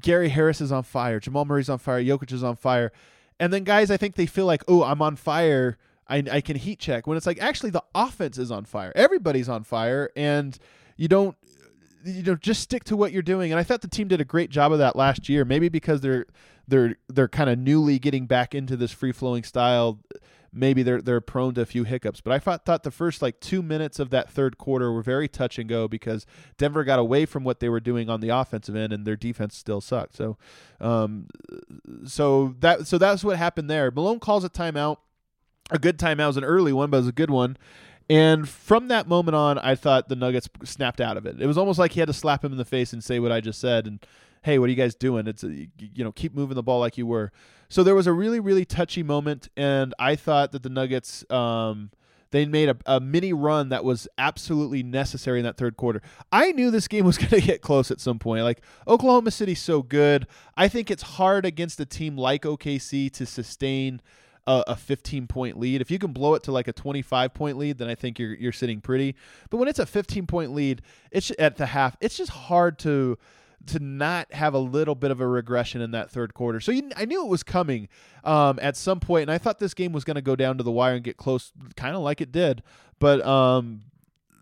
[0.00, 2.92] Gary Harris is on fire, Jamal Murray's on fire, Jokic is on fire,
[3.40, 5.78] and then guys, I think they feel like, oh, I'm on fire.
[6.08, 8.92] I, I can heat check when it's like actually the offense is on fire.
[8.94, 10.56] Everybody's on fire, and
[10.96, 11.36] you don't
[12.04, 13.50] you know just stick to what you're doing.
[13.52, 15.44] And I thought the team did a great job of that last year.
[15.44, 16.26] Maybe because they're
[16.68, 19.98] they're they're kind of newly getting back into this free flowing style
[20.56, 22.20] maybe they're they're prone to a few hiccups.
[22.20, 25.28] But I thought, thought the first like two minutes of that third quarter were very
[25.28, 26.26] touch and go because
[26.58, 29.56] Denver got away from what they were doing on the offensive end, and their defense
[29.56, 30.16] still sucked.
[30.16, 30.36] So,
[30.80, 31.28] um,
[32.06, 33.90] so that so that's what happened there.
[33.90, 34.98] Malone calls a timeout.
[35.70, 37.56] A good timeout was an early one, but it was a good one.
[38.08, 41.40] And from that moment on, I thought the Nuggets snapped out of it.
[41.40, 43.32] It was almost like he had to slap him in the face and say what
[43.32, 43.86] I just said.
[43.86, 43.98] And
[44.46, 45.26] hey, what are you guys doing?
[45.26, 47.32] It's you know, keep moving the ball like you were.
[47.68, 51.28] So there was a really, really touchy moment, and I thought that the Nuggets.
[51.30, 51.90] Um,
[52.32, 56.02] they made a, a, mini run that was absolutely necessary in that third quarter.
[56.32, 58.42] I knew this game was going to get close at some point.
[58.42, 60.26] Like Oklahoma City's so good.
[60.56, 64.02] I think it's hard against a team like OKC to sustain
[64.46, 65.80] a, a 15 point lead.
[65.80, 68.34] If you can blow it to like a 25 point lead, then I think you're
[68.34, 69.14] you're sitting pretty.
[69.48, 70.82] But when it's a 15 point lead,
[71.12, 71.96] it's at the half.
[72.00, 73.18] It's just hard to
[73.66, 76.60] to not have a little bit of a regression in that third quarter.
[76.60, 77.88] So you, I knew it was coming
[78.24, 80.64] um, at some point, and I thought this game was going to go down to
[80.64, 82.62] the wire and get close, kind of like it did.
[82.98, 83.82] But um,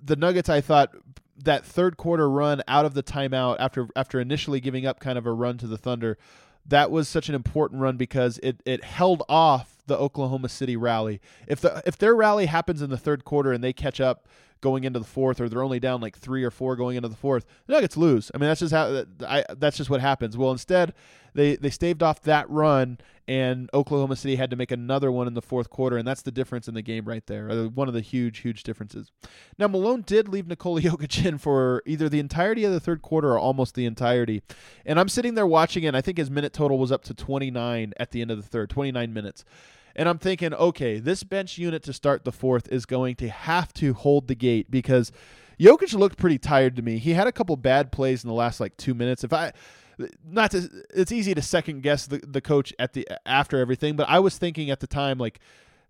[0.03, 0.95] the Nuggets, I thought
[1.43, 5.27] that third quarter run out of the timeout after after initially giving up kind of
[5.27, 6.19] a run to the Thunder,
[6.67, 11.21] that was such an important run because it it held off the Oklahoma City rally.
[11.47, 14.29] If the if their rally happens in the third quarter and they catch up
[14.65, 17.15] going into the fourth, or they're only down like three or four going into the
[17.15, 18.31] fourth, the Nuggets lose.
[18.35, 20.39] I mean, that's just how I, that's just what happens.
[20.39, 20.95] Well, instead,
[21.35, 22.97] they they staved off that run,
[23.29, 26.33] and Oklahoma City had to make another one in the fourth quarter, and that's the
[26.33, 27.69] difference in the game right there.
[27.69, 29.13] One of the huge, huge differences.
[29.59, 33.33] Now, Malone did leave Nikola Jokic in for either the entirety of the third quarter
[33.33, 34.43] or almost the entirety,
[34.87, 35.89] and I'm sitting there watching it.
[35.89, 38.49] And I think his minute total was up to 29 at the end of the
[38.49, 39.45] third, 29 minutes.
[39.97, 43.73] And I'm thinking, okay, this bench unit to start the fourth is going to have
[43.75, 45.13] to hold the gate because
[45.59, 46.99] Jokic looked pretty tired to me.
[46.99, 49.25] He had a couple bad plays in the last like two minutes.
[49.25, 49.53] If I
[50.27, 54.09] not to it's easy to second guess the, the coach at the after everything, but
[54.09, 55.41] I was thinking at the time like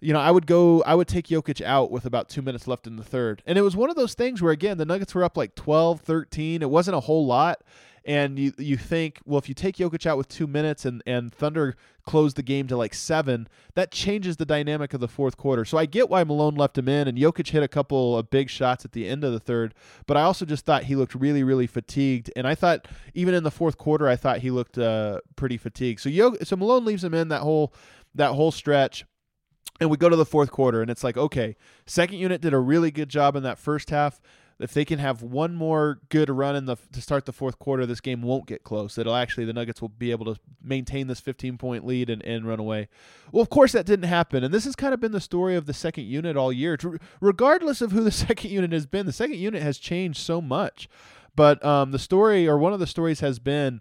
[0.01, 2.87] you know, I would go, I would take Jokic out with about two minutes left
[2.87, 3.43] in the third.
[3.47, 6.03] And it was one of those things where, again, the Nuggets were up like 12,
[6.03, 6.61] 13.
[6.61, 7.63] It wasn't a whole lot.
[8.07, 11.33] And you you think, well, if you take Jokic out with two minutes and and
[11.33, 15.65] Thunder close the game to like seven, that changes the dynamic of the fourth quarter.
[15.65, 18.51] So I get why Malone left him in, and Jokic hit a couple of big
[18.51, 19.75] shots at the end of the third,
[20.07, 23.43] but I also just thought he looked really really fatigued, and I thought even in
[23.43, 26.01] the fourth quarter, I thought he looked uh, pretty fatigued.
[26.01, 27.73] So Yo- so Malone leaves him in that whole
[28.15, 29.05] that whole stretch.
[29.81, 32.61] And we go to the fourth quarter, and it's like, okay, second unit did a
[32.61, 34.21] really good job in that first half
[34.59, 37.87] if they can have one more good run in the to start the fourth quarter,
[37.87, 38.97] this game won't get close.
[38.99, 42.47] It'll actually the Nuggets will be able to maintain this 15 point lead and, and
[42.47, 42.89] run away.
[43.33, 45.67] Well, of course that didn't happen, and this has kind of been the story of
[45.67, 46.79] the second unit all year.
[47.21, 50.89] Regardless of who the second unit has been, the second unit has changed so much.
[51.37, 53.81] But um, the story, or one of the stories, has been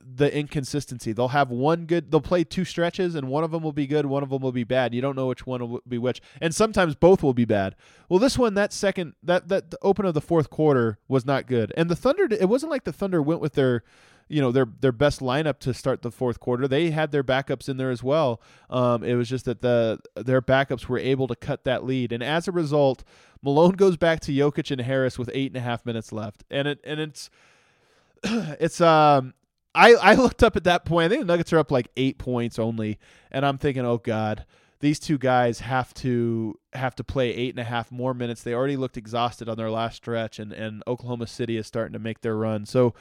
[0.00, 1.12] the inconsistency.
[1.12, 4.06] They'll have one good, they'll play two stretches, and one of them will be good,
[4.06, 4.94] one of them will be bad.
[4.94, 7.76] You don't know which one will be which, and sometimes both will be bad.
[8.08, 11.72] Well, this one, that second, that that open of the fourth quarter was not good,
[11.76, 12.28] and the Thunder.
[12.30, 13.82] It wasn't like the Thunder went with their
[14.30, 16.68] you know their their best lineup to start the fourth quarter.
[16.68, 18.40] They had their backups in there as well.
[18.70, 22.22] Um, it was just that the their backups were able to cut that lead, and
[22.22, 23.02] as a result,
[23.42, 26.68] Malone goes back to Jokic and Harris with eight and a half minutes left, and
[26.68, 27.28] it and it's
[28.22, 29.34] it's um
[29.74, 31.06] I, I looked up at that point.
[31.06, 32.98] I think the Nuggets are up like eight points only,
[33.30, 34.44] and I'm thinking, oh god,
[34.80, 38.42] these two guys have to have to play eight and a half more minutes.
[38.42, 41.98] They already looked exhausted on their last stretch, and and Oklahoma City is starting to
[41.98, 42.66] make their run.
[42.66, 42.94] So.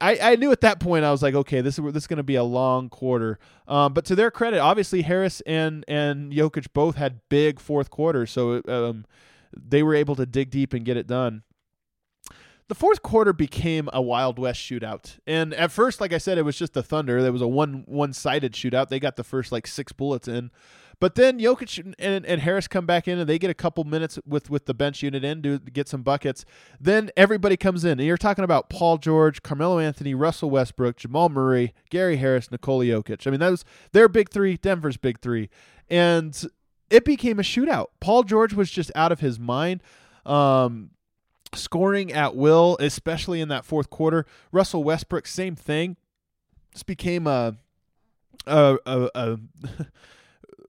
[0.00, 2.18] I, I knew at that point I was like, okay, this is this is going
[2.18, 3.38] to be a long quarter.
[3.66, 8.30] Um, but to their credit, obviously Harris and and Jokic both had big fourth quarters,
[8.30, 9.06] so um,
[9.56, 11.42] they were able to dig deep and get it done
[12.70, 15.18] the fourth quarter became a Wild West shootout.
[15.26, 17.20] And at first, like I said, it was just the Thunder.
[17.20, 18.90] There was a one one sided shootout.
[18.90, 20.52] They got the first like six bullets in.
[21.00, 24.20] But then Jokic and, and Harris come back in and they get a couple minutes
[24.24, 26.44] with, with the bench unit in to get some buckets.
[26.78, 27.98] Then everybody comes in.
[27.98, 32.84] And you're talking about Paul George, Carmelo Anthony, Russell Westbrook, Jamal Murray, Gary Harris, Nikola
[32.84, 33.26] Jokic.
[33.26, 35.50] I mean, that was their big three, Denver's big three.
[35.88, 36.40] And
[36.88, 37.86] it became a shootout.
[37.98, 39.82] Paul George was just out of his mind.
[40.24, 40.90] Um,
[41.54, 44.26] scoring at will, especially in that fourth quarter.
[44.52, 45.96] Russell Westbrook, same thing.
[46.72, 47.56] This became a
[48.46, 49.38] a, a, a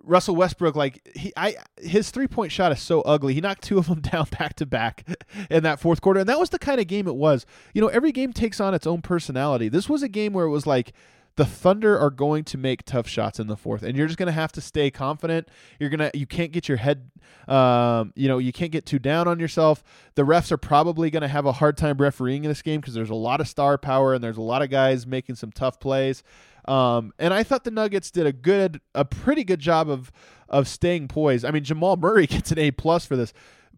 [0.04, 3.34] Russell Westbrook, like he, I, his three point shot is so ugly.
[3.34, 5.08] He knocked two of them down back to back
[5.50, 7.46] in that fourth quarter, and that was the kind of game it was.
[7.74, 9.70] You know, every game takes on its own personality.
[9.70, 10.94] This was a game where it was like
[11.36, 14.28] the Thunder are going to make tough shots in the fourth, and you're just going
[14.28, 15.48] to have to stay confident.
[15.80, 17.10] You're gonna, you can't get your head,
[17.48, 19.84] um, you know, you can't get too down on yourself.
[20.16, 22.94] The refs are probably going to have a hard time refereeing in this game because
[22.94, 25.80] there's a lot of star power and there's a lot of guys making some tough
[25.80, 26.24] plays.
[26.66, 30.12] Um, and I thought the Nuggets did a good, a pretty good job of
[30.52, 31.46] of staying poised.
[31.46, 33.34] I mean, Jamal Murray gets an A plus for this.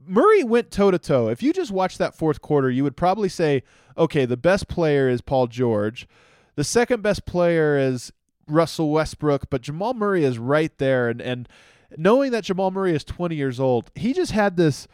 [0.05, 1.29] Murray went toe to toe.
[1.29, 3.63] If you just watch that fourth quarter, you would probably say,
[3.97, 6.07] okay, the best player is Paul George.
[6.55, 8.11] The second best player is
[8.47, 11.09] Russell Westbrook, but Jamal Murray is right there.
[11.09, 11.49] And, and
[11.97, 14.87] knowing that Jamal Murray is 20 years old, he just had this.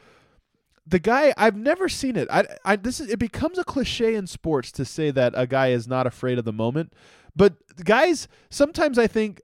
[0.88, 2.28] The guy, I've never seen it.
[2.32, 5.68] I, I, this is, it becomes a cliche in sports to say that a guy
[5.68, 6.94] is not afraid of the moment.
[7.36, 7.54] But
[7.84, 9.42] guys, sometimes I think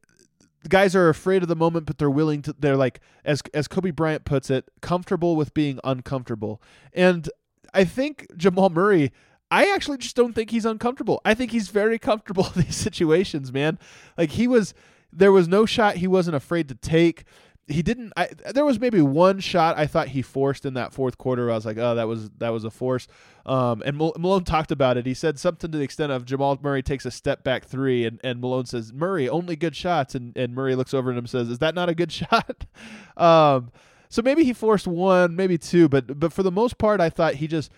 [0.68, 2.56] guys are afraid of the moment, but they're willing to.
[2.58, 6.62] They're like, as as Kobe Bryant puts it, comfortable with being uncomfortable.
[6.94, 7.30] And
[7.74, 9.12] I think Jamal Murray
[9.56, 11.22] I actually just don't think he's uncomfortable.
[11.24, 13.80] I think he's very comfortable in these situations, man.
[14.18, 14.74] Like he was
[15.14, 17.24] there was no shot he wasn't afraid to take.
[17.66, 21.18] He didn't I there was maybe one shot I thought he forced in that fourth
[21.18, 21.50] quarter.
[21.50, 23.08] I was like, "Oh, that was that was a force."
[23.46, 25.06] Um, and Malone talked about it.
[25.06, 28.20] He said something to the extent of Jamal Murray takes a step back 3 and
[28.26, 31.30] and Malone says, "Murray, only good shots." And and Murray looks over at him and
[31.30, 32.66] says, "Is that not a good shot?"
[33.16, 33.72] um,
[34.10, 37.36] so maybe he forced one, maybe two, but but for the most part I thought
[37.36, 37.72] he just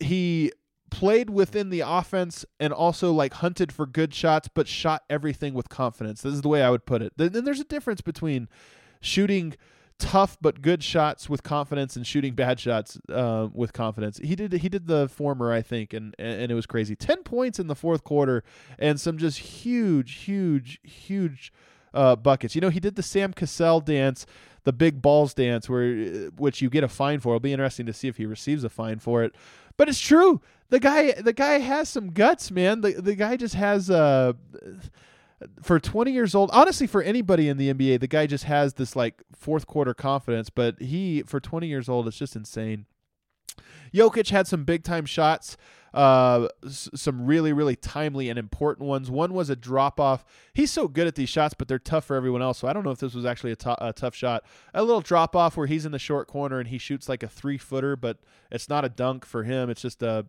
[0.00, 0.50] he
[0.90, 5.68] played within the offense and also like hunted for good shots, but shot everything with
[5.68, 6.22] confidence.
[6.22, 7.12] This is the way I would put it.
[7.16, 8.48] Then there's a difference between
[9.00, 9.54] shooting
[9.98, 14.18] tough but good shots with confidence and shooting bad shots uh, with confidence.
[14.18, 16.96] He did he did the former, I think, and and it was crazy.
[16.96, 18.42] Ten points in the fourth quarter
[18.78, 21.52] and some just huge, huge, huge
[21.92, 22.54] uh, buckets.
[22.54, 24.26] You know, he did the Sam Cassell dance,
[24.64, 25.94] the big balls dance, where
[26.36, 27.30] which you get a fine for.
[27.30, 29.34] It'll be interesting to see if he receives a fine for it.
[29.76, 30.40] But it's true.
[30.70, 32.80] The guy the guy has some guts, man.
[32.80, 34.32] The the guy just has uh
[35.62, 38.96] for 20 years old, honestly for anybody in the NBA, the guy just has this
[38.96, 42.86] like fourth quarter confidence, but he for 20 years old it's just insane.
[43.92, 45.56] Jokic had some big time shots
[45.94, 49.12] uh, some really, really timely and important ones.
[49.12, 50.24] One was a drop off.
[50.52, 52.58] He's so good at these shots, but they're tough for everyone else.
[52.58, 54.44] So I don't know if this was actually a, t- a tough shot.
[54.74, 57.28] A little drop off where he's in the short corner and he shoots like a
[57.28, 58.18] three footer, but
[58.50, 59.70] it's not a dunk for him.
[59.70, 60.26] It's just a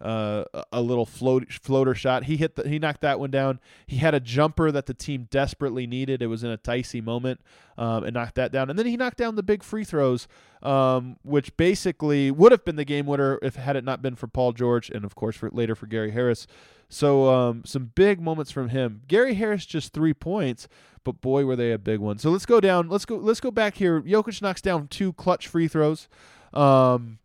[0.00, 2.24] uh, a little float floater shot.
[2.24, 3.60] He hit the, he knocked that one down.
[3.86, 6.22] He had a jumper that the team desperately needed.
[6.22, 7.40] It was in a dicey moment,
[7.76, 8.70] um, and knocked that down.
[8.70, 10.28] And then he knocked down the big free throws,
[10.62, 14.26] um, which basically would have been the game winner if had it not been for
[14.26, 16.46] Paul George and of course for later for Gary Harris.
[16.88, 19.02] So um, some big moments from him.
[19.06, 20.66] Gary Harris just three points,
[21.04, 22.18] but boy were they a big one.
[22.18, 22.88] So let's go down.
[22.88, 23.16] Let's go.
[23.16, 24.02] Let's go back here.
[24.02, 26.08] Jokic knocks down two clutch free throws.
[26.52, 27.18] Um,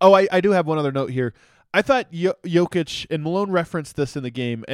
[0.00, 1.34] oh, I, I do have one other note here.
[1.72, 4.64] I thought Jokic and Malone referenced this in the game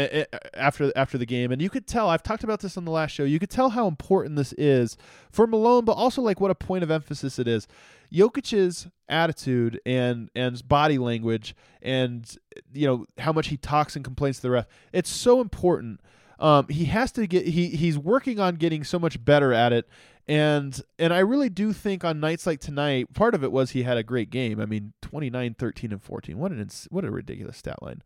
[0.54, 2.08] after after the game, and you could tell.
[2.08, 3.24] I've talked about this on the last show.
[3.24, 4.96] You could tell how important this is
[5.30, 7.68] for Malone, but also like what a point of emphasis it is.
[8.10, 12.34] Jokic's attitude and and body language, and
[12.72, 14.66] you know how much he talks and complains to the ref.
[14.92, 16.00] It's so important.
[16.38, 17.46] Um, he has to get.
[17.46, 19.86] He he's working on getting so much better at it,
[20.28, 23.84] and and I really do think on nights like tonight, part of it was he
[23.84, 24.60] had a great game.
[24.60, 26.38] I mean, 29, 13 and 14.
[26.38, 28.02] What an ins- what a ridiculous stat line.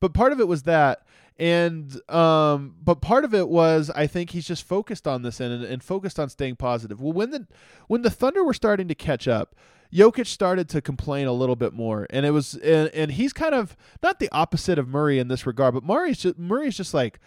[0.00, 1.02] But part of it was that
[1.36, 5.64] and um but part of it was I think he's just focused on this and
[5.64, 7.00] and focused on staying positive.
[7.00, 7.46] Well, when the
[7.88, 9.56] when the Thunder were starting to catch up,
[9.92, 13.54] Jokic started to complain a little bit more, and it was and, and he's kind
[13.54, 17.18] of not the opposite of Murray in this regard, but Murray's just, Murray's just like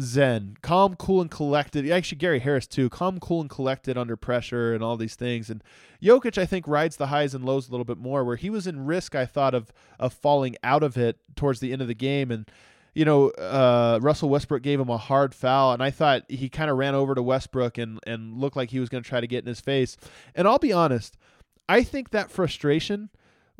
[0.00, 1.88] zen, calm, cool, and collected.
[1.90, 5.50] Actually, Gary Harris too, calm, cool, and collected under pressure and all these things.
[5.50, 5.62] And
[6.02, 8.24] Jokic, I think, rides the highs and lows a little bit more.
[8.24, 11.72] Where he was in risk, I thought of of falling out of it towards the
[11.72, 12.50] end of the game, and
[12.94, 16.70] you know, uh, Russell Westbrook gave him a hard foul, and I thought he kind
[16.70, 19.26] of ran over to Westbrook and and looked like he was going to try to
[19.26, 19.96] get in his face.
[20.34, 21.16] And I'll be honest,
[21.68, 23.10] I think that frustration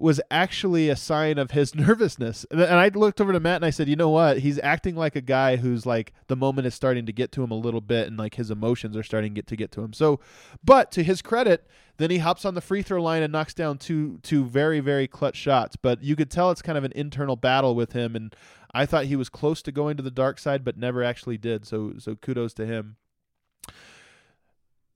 [0.00, 2.46] was actually a sign of his nervousness.
[2.50, 4.38] And, I looked over to Matt and I said, you know what?
[4.38, 7.50] He's acting like a guy who's like the moment is starting to get to him
[7.50, 9.92] a little bit and like his emotions are starting to get to get to him.
[9.92, 10.20] So,
[10.64, 11.66] but to his credit,
[11.98, 15.06] then he hops on the free throw line and knocks down two two very very
[15.06, 15.76] clutch shots.
[15.76, 18.34] But you could tell it's kind of an internal battle with him and
[18.72, 21.66] I thought he was close to going to the dark side but never actually did.
[21.66, 22.96] So so kudos to him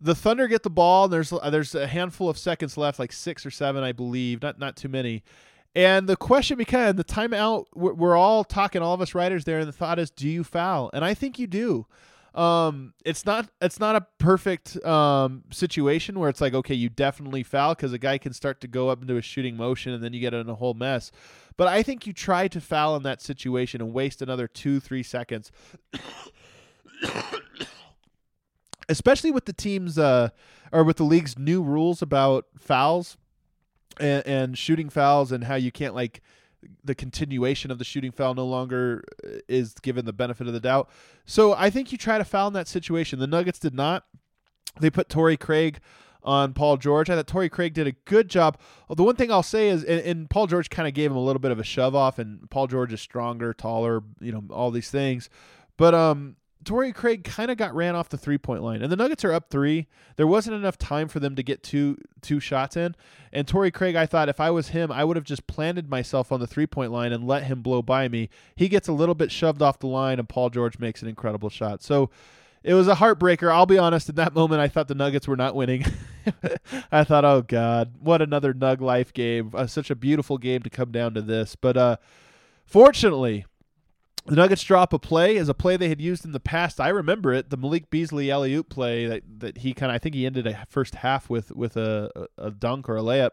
[0.04, 1.04] the Thunder get the ball.
[1.04, 4.42] And there's uh, there's a handful of seconds left, like six or seven, I believe,
[4.42, 5.24] not not too many.
[5.74, 7.64] And the question becomes the timeout.
[7.74, 10.44] We're, we're all talking, all of us writers there, and the thought is, do you
[10.44, 10.88] foul?
[10.92, 11.86] And I think you do.
[12.32, 17.42] Um, it's not it's not a perfect um, situation where it's like okay, you definitely
[17.42, 20.12] foul because a guy can start to go up into a shooting motion, and then
[20.12, 21.12] you get in a whole mess.
[21.56, 25.04] But I think you try to foul in that situation and waste another two three
[25.04, 25.52] seconds
[28.88, 30.30] especially with the teams uh,
[30.72, 33.16] or with the league's new rules about fouls
[33.98, 36.22] and, and shooting fouls and how you can't like
[36.82, 39.04] the continuation of the shooting foul no longer
[39.48, 40.88] is given the benefit of the doubt.
[41.26, 43.18] So I think you try to foul in that situation.
[43.18, 44.04] The Nuggets did not.
[44.80, 45.80] They put Torrey Craig
[46.22, 47.10] on Paul George.
[47.10, 48.58] I thought Torrey Craig did a good job.
[48.88, 51.16] Well, the one thing I'll say is, and, and Paul George kind of gave him
[51.16, 54.42] a little bit of a shove off, and Paul George is stronger, taller, you know,
[54.50, 55.28] all these things.
[55.76, 58.96] But um, Torrey Craig kind of got ran off the three point line, and the
[58.96, 59.86] Nuggets are up three.
[60.16, 62.94] There wasn't enough time for them to get two two shots in.
[63.32, 66.32] And Torrey Craig, I thought if I was him, I would have just planted myself
[66.32, 68.28] on the three point line and let him blow by me.
[68.56, 71.50] He gets a little bit shoved off the line, and Paul George makes an incredible
[71.50, 71.82] shot.
[71.82, 72.10] So
[72.62, 73.52] it was a heartbreaker.
[73.52, 74.08] I'll be honest.
[74.08, 75.84] In that moment, I thought the Nuggets were not winning.
[76.92, 79.50] I thought, oh God, what another Nug life game!
[79.54, 81.56] Uh, such a beautiful game to come down to this.
[81.56, 81.96] But uh,
[82.64, 83.44] fortunately
[84.26, 86.80] the Nuggets drop a play as a play they had used in the past.
[86.80, 89.98] I remember it, the Malik Beasley alley oop play that, that he kind of I
[89.98, 93.32] think he ended a first half with with a, a dunk or a layup.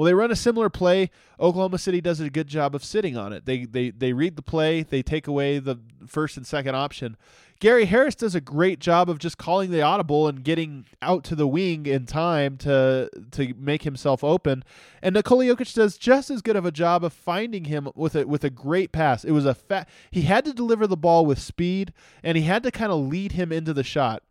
[0.00, 1.10] Well, they run a similar play.
[1.38, 3.44] Oklahoma City does a good job of sitting on it.
[3.44, 5.76] They they they read the play, they take away the
[6.06, 7.18] first and second option.
[7.58, 11.34] Gary Harris does a great job of just calling the audible and getting out to
[11.34, 14.64] the wing in time to to make himself open.
[15.02, 18.26] And Nikola Jokic does just as good of a job of finding him with a
[18.26, 19.22] with a great pass.
[19.22, 21.92] It was a fat he had to deliver the ball with speed
[22.22, 24.22] and he had to kind of lead him into the shot.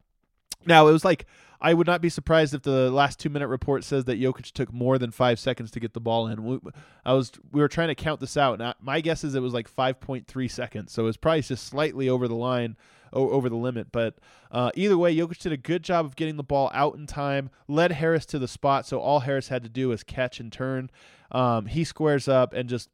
[0.65, 1.27] Now it was like
[1.61, 4.71] I would not be surprised if the last two minute report says that Jokic took
[4.71, 6.43] more than five seconds to get the ball in.
[6.43, 6.59] We,
[7.05, 8.59] I was we were trying to count this out.
[8.59, 11.41] Now my guess is it was like five point three seconds, so it was probably
[11.41, 12.77] just slightly over the line,
[13.11, 13.91] over the limit.
[13.91, 14.15] But
[14.51, 17.49] uh, either way, Jokic did a good job of getting the ball out in time,
[17.67, 20.89] led Harris to the spot, so all Harris had to do was catch and turn.
[21.31, 22.89] Um, he squares up and just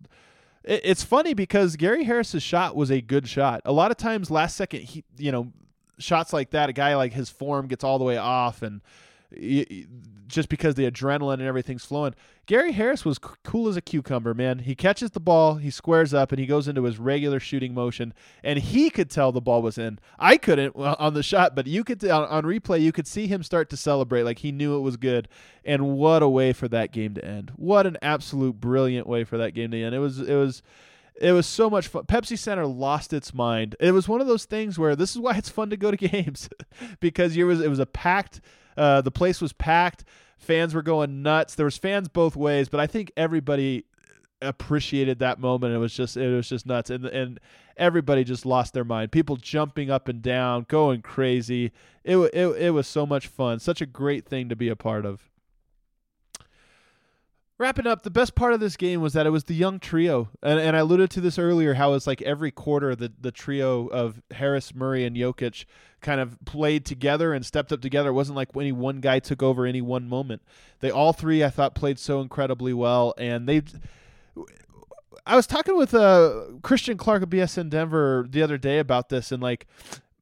[0.63, 3.61] it's funny because Gary Harris's shot was a good shot.
[3.65, 5.51] A lot of times, last second, he you know
[5.97, 8.81] shots like that, a guy like his form gets all the way off, and
[10.27, 12.15] just because the adrenaline and everything's flowing.
[12.45, 14.59] Gary Harris was c- cool as a cucumber, man.
[14.59, 18.13] He catches the ball, he squares up, and he goes into his regular shooting motion,
[18.43, 19.99] and he could tell the ball was in.
[20.19, 23.27] I couldn't uh, on the shot, but you could on, on replay, you could see
[23.27, 25.27] him start to celebrate like he knew it was good.
[25.63, 27.51] And what a way for that game to end!
[27.55, 29.95] What an absolute brilliant way for that game to end!
[29.95, 30.61] It was it was
[31.19, 32.03] it was so much fun.
[32.03, 33.75] Pepsi Center lost its mind.
[33.79, 35.97] It was one of those things where this is why it's fun to go to
[36.09, 36.49] games
[36.99, 38.41] because it was it was a packed.
[38.77, 40.03] Uh, the place was packed.
[40.37, 41.55] Fans were going nuts.
[41.55, 43.85] There was fans both ways, but I think everybody
[44.41, 45.73] appreciated that moment.
[45.73, 47.39] It was just it was just nuts, and and
[47.77, 49.11] everybody just lost their mind.
[49.11, 51.71] People jumping up and down, going crazy.
[52.03, 53.59] It it it was so much fun.
[53.59, 55.29] Such a great thing to be a part of.
[57.57, 60.29] Wrapping up, the best part of this game was that it was the young trio,
[60.43, 61.75] and, and I alluded to this earlier.
[61.75, 65.63] How it's like every quarter the the trio of Harris, Murray, and Jokic
[66.01, 68.09] kind of played together and stepped up together.
[68.09, 70.41] It wasn't like any one guy took over any one moment.
[70.81, 73.61] They all three, I thought, played so incredibly well, and they.
[75.25, 79.31] I was talking with uh, Christian Clark of BSN Denver the other day about this,
[79.31, 79.65] and like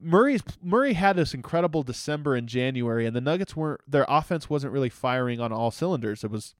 [0.00, 4.72] Murray's Murray had this incredible December and January, and the Nuggets weren't their offense wasn't
[4.72, 6.22] really firing on all cylinders.
[6.22, 6.54] It was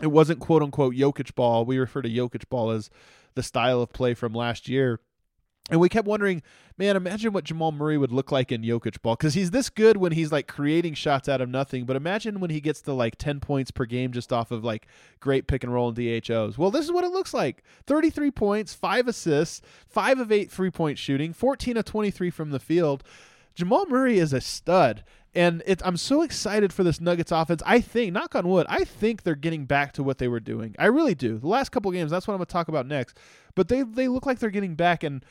[0.00, 1.64] it wasn't quote unquote Jokic ball.
[1.64, 2.90] We refer to Jokic ball as
[3.34, 5.00] the style of play from last year.
[5.70, 6.42] And we kept wondering,
[6.78, 9.98] man, imagine what Jamal Murray would look like in Jokic ball because he's this good
[9.98, 11.84] when he's like creating shots out of nothing.
[11.84, 14.86] But imagine when he gets to like 10 points per game just off of like
[15.20, 16.56] great pick and roll and DHOs.
[16.56, 20.70] Well, this is what it looks like 33 points, five assists, five of eight three
[20.70, 23.02] point shooting, 14 of 23 from the field.
[23.54, 25.04] Jamal Murray is a stud.
[25.34, 27.62] And it, I'm so excited for this Nuggets offense.
[27.66, 30.74] I think, knock on wood, I think they're getting back to what they were doing.
[30.78, 31.38] I really do.
[31.38, 33.18] The last couple games, that's what I'm going to talk about next.
[33.54, 35.02] But they they look like they're getting back.
[35.04, 35.24] And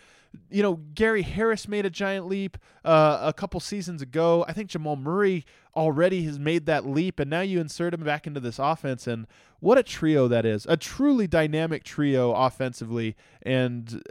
[0.50, 4.46] you know, Gary Harris made a giant leap uh, a couple seasons ago.
[4.48, 5.46] I think Jamal Murray
[5.76, 9.28] already has made that leap, and now you insert him back into this offense, and
[9.60, 10.66] what a trio that is!
[10.70, 14.02] A truly dynamic trio offensively, and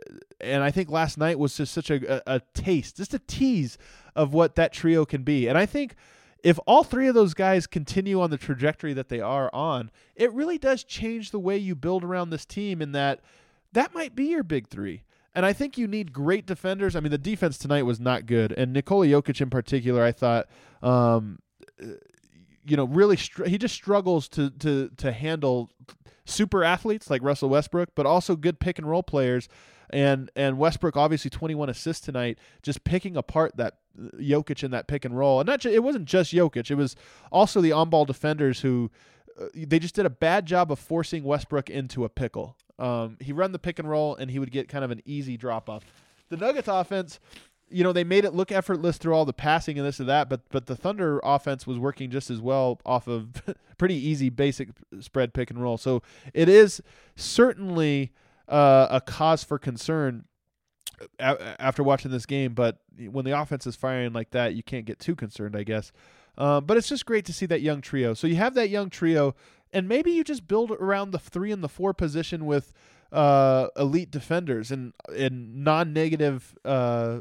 [0.47, 3.78] and I think last night was just such a, a, a taste, just a tease
[4.14, 5.94] of what that trio can be, and I think.
[6.42, 10.32] If all three of those guys continue on the trajectory that they are on, it
[10.32, 12.80] really does change the way you build around this team.
[12.80, 13.20] In that,
[13.72, 15.03] that might be your big three.
[15.34, 16.94] And I think you need great defenders.
[16.94, 20.47] I mean, the defense tonight was not good, and Nikola Jokic in particular, I thought,
[20.82, 21.40] um,
[22.64, 25.70] you know, really str- he just struggles to to to handle
[26.26, 29.49] super athletes like Russell Westbrook, but also good pick and roll players.
[29.91, 34.89] And and Westbrook obviously 21 assists tonight, just picking apart that uh, Jokic in that
[34.89, 35.41] pick and roll.
[35.41, 36.97] And not ju- it wasn't just Jokic; it was
[37.30, 38.91] also the on ball defenders who
[39.41, 42.57] uh, they just did a bad job of forcing Westbrook into a pickle.
[42.78, 45.37] Um, he run the pick and roll, and he would get kind of an easy
[45.37, 45.84] drop off.
[46.28, 47.20] The Nuggets offense,
[47.70, 50.28] you know, they made it look effortless through all the passing and this and that,
[50.28, 53.43] but but the Thunder offense was working just as well off of
[53.78, 54.68] pretty easy basic
[55.01, 55.76] spread pick and roll.
[55.76, 56.03] So
[56.34, 56.82] it is
[57.14, 58.12] certainly
[58.49, 60.24] uh, a cause for concern
[61.18, 62.55] a- after watching this game.
[62.55, 65.92] But when the offense is firing like that, you can't get too concerned, I guess.
[66.38, 68.14] Um, but it's just great to see that young trio.
[68.14, 69.34] So you have that young trio,
[69.72, 72.72] and maybe you just build around the three and the four position with
[73.12, 77.20] uh, elite defenders and and non-negative uh,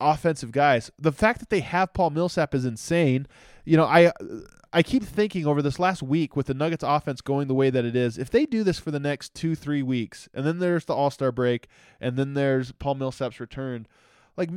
[0.00, 0.90] offensive guys.
[0.98, 3.26] The fact that they have Paul Millsap is insane.
[3.64, 4.12] You know, I
[4.72, 7.84] I keep thinking over this last week with the Nuggets offense going the way that
[7.84, 10.84] it is, if they do this for the next two, three weeks, and then there's
[10.84, 11.68] the All Star break,
[12.00, 13.86] and then there's Paul Millsap's return,
[14.36, 14.50] like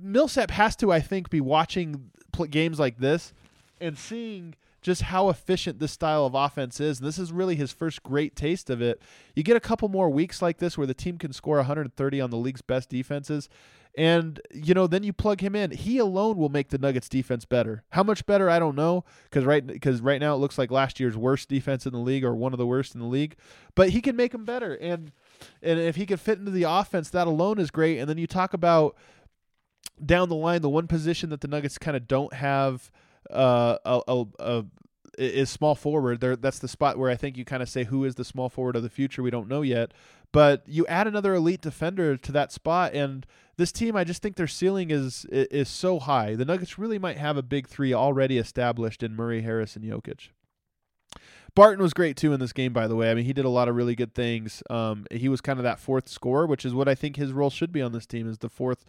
[0.00, 2.10] Millsap has to, I think, be watching
[2.50, 3.32] games like this
[3.80, 7.00] and seeing just how efficient this style of offense is.
[7.00, 9.02] And this is really his first great taste of it.
[9.34, 12.30] You get a couple more weeks like this where the team can score 130 on
[12.30, 13.48] the league's best defenses.
[13.96, 15.72] And you know, then you plug him in.
[15.72, 17.82] He alone will make the Nuggets defense better.
[17.90, 21.00] How much better, I don't know, because right because right now it looks like last
[21.00, 23.36] year's worst defense in the league or one of the worst in the league.
[23.74, 25.12] But he can make them better, and
[25.62, 27.98] and if he can fit into the offense, that alone is great.
[27.98, 28.96] And then you talk about
[30.04, 32.90] down the line, the one position that the Nuggets kind of don't have
[33.30, 34.64] uh, a, a, a
[35.18, 36.20] is small forward.
[36.20, 38.48] There, that's the spot where I think you kind of say who is the small
[38.48, 39.22] forward of the future.
[39.22, 39.92] We don't know yet,
[40.32, 43.26] but you add another elite defender to that spot, and
[43.60, 46.34] this team, I just think their ceiling is is so high.
[46.34, 50.30] The Nuggets really might have a big three already established in Murray, Harris, and Jokic.
[51.54, 53.10] Barton was great too in this game, by the way.
[53.10, 54.62] I mean, he did a lot of really good things.
[54.70, 57.50] Um, he was kind of that fourth scorer, which is what I think his role
[57.50, 58.84] should be on this team is the fourth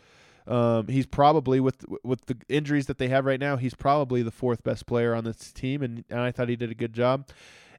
[0.47, 4.31] um, he's probably with with the injuries that they have right now, he's probably the
[4.31, 7.27] fourth best player on this team, and, and I thought he did a good job.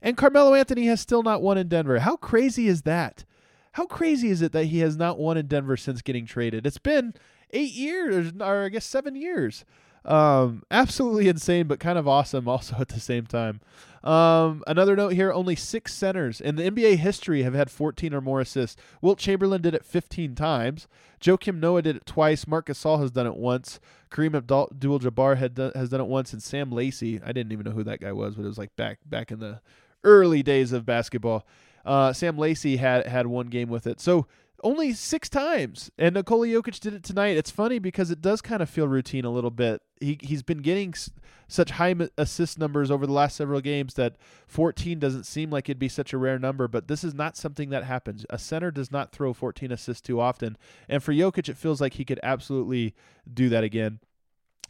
[0.01, 2.01] And Carmelo Anthony has still not won in Denver.
[2.01, 3.24] How crazy is that?
[3.73, 6.66] How crazy is it that he has not won in Denver since getting traded?
[6.66, 7.14] It's been
[7.51, 9.64] eight years, or I guess seven years.
[10.05, 13.61] Um, absolutely insane, but kind of awesome also at the same time.
[14.03, 18.20] Um, another note here: only six centers in the NBA history have had 14 or
[18.20, 18.81] more assists.
[19.01, 20.89] Wilt Chamberlain did it 15 times.
[21.20, 22.47] Joakim Noah did it twice.
[22.49, 23.79] Marc Gasol has done it once.
[24.11, 27.20] Kareem Abdul-Jabbar had done, has done it once, and Sam Lacey.
[27.25, 29.39] I didn't even know who that guy was, but it was like back back in
[29.39, 29.61] the
[30.03, 31.47] early days of basketball.
[31.85, 34.01] Uh, Sam Lacey had had one game with it.
[34.01, 34.26] So
[34.64, 37.37] only six times, and Nikola Jokic did it tonight.
[37.37, 39.83] It's funny because it does kind of feel routine a little bit.
[40.01, 41.11] He he's been getting s-
[41.49, 44.16] such high assist numbers over the last several games that
[44.47, 46.68] 14 doesn't seem like it'd be such a rare number.
[46.68, 48.24] But this is not something that happens.
[48.30, 50.57] A center does not throw 14 assists too often,
[50.89, 52.95] and for Jokic, it feels like he could absolutely
[53.33, 53.99] do that again.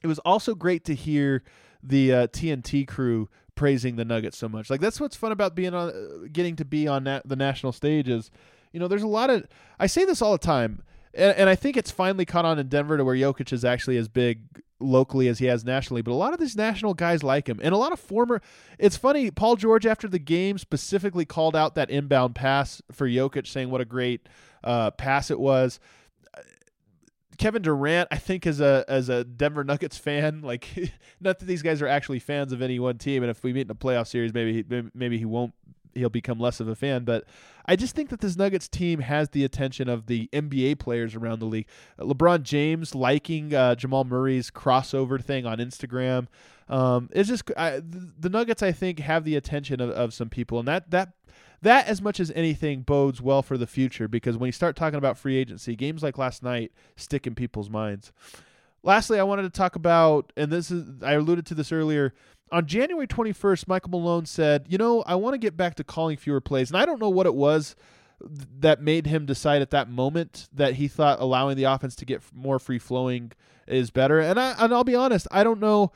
[0.03, 1.43] It was also great to hear
[1.83, 4.71] the uh, TNT crew praising the Nuggets so much.
[4.71, 8.09] Like that's what's fun about being on, getting to be on na- the national stage
[8.09, 8.31] is,
[8.73, 9.47] you know, there's a lot of.
[9.79, 10.83] I say this all the time,
[11.15, 13.97] and, and I think it's finally caught on in Denver to where Jokic is actually
[13.97, 14.41] as big
[14.81, 16.03] locally as he has nationally.
[16.03, 18.41] But a lot of these national guys like him, and a lot of former.
[18.79, 19.31] It's funny.
[19.31, 23.81] Paul George after the game specifically called out that inbound pass for Jokic, saying what
[23.81, 24.29] a great
[24.65, 25.79] uh, pass it was.
[27.43, 30.69] Kevin Durant, I think, as a as a Denver Nuggets fan, like
[31.21, 33.63] not that these guys are actually fans of any one team, and if we meet
[33.63, 35.53] in a playoff series, maybe he, maybe he won't
[35.93, 37.03] he'll become less of a fan.
[37.03, 37.25] But
[37.67, 41.41] I just think that this Nuggets team has the attention of the NBA players around
[41.41, 41.67] the league.
[41.99, 46.29] LeBron James liking uh, Jamal Murray's crossover thing on Instagram.
[46.69, 48.63] Um, it's just I, the Nuggets.
[48.63, 51.15] I think have the attention of, of some people, and that that
[51.63, 54.99] that as much as anything bodes well for the future because when you start talking
[54.99, 58.13] about free agency, games like last night stick in people's minds.
[58.83, 62.15] Lastly, I wanted to talk about, and this is I alluded to this earlier.
[62.51, 66.17] On January 21st, Michael Malone said, "You know, I want to get back to calling
[66.17, 67.77] fewer plays." And I don't know what it was
[68.21, 72.23] that made him decide at that moment that he thought allowing the offense to get
[72.35, 73.33] more free flowing
[73.67, 74.21] is better.
[74.21, 75.93] And I and I'll be honest, I don't know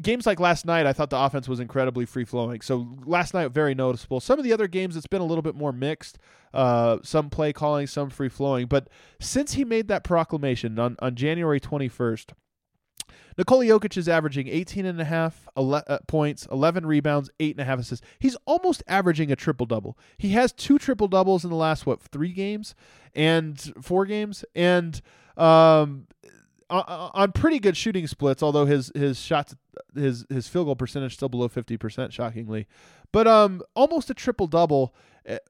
[0.00, 2.60] games like last night, I thought the offense was incredibly free flowing.
[2.60, 4.20] So last night, very noticeable.
[4.20, 6.18] Some of the other games, it's been a little bit more mixed.
[6.54, 8.66] Uh, some play calling, some free flowing.
[8.66, 8.88] But
[9.20, 12.32] since he made that proclamation on, on January 21st,
[13.38, 17.60] Nikola Jokic is averaging 18 and a half ele- uh, points, 11 rebounds, eight and
[17.60, 18.04] a half assists.
[18.18, 19.96] He's almost averaging a triple double.
[20.18, 22.74] He has two triple doubles in the last what three games
[23.14, 25.00] and four games, and
[25.36, 26.06] um,
[26.72, 28.42] on pretty good shooting splits.
[28.42, 29.54] Although his his shots,
[29.94, 32.66] his his field goal percentage still below 50 percent, shockingly,
[33.12, 34.94] but um, almost a triple double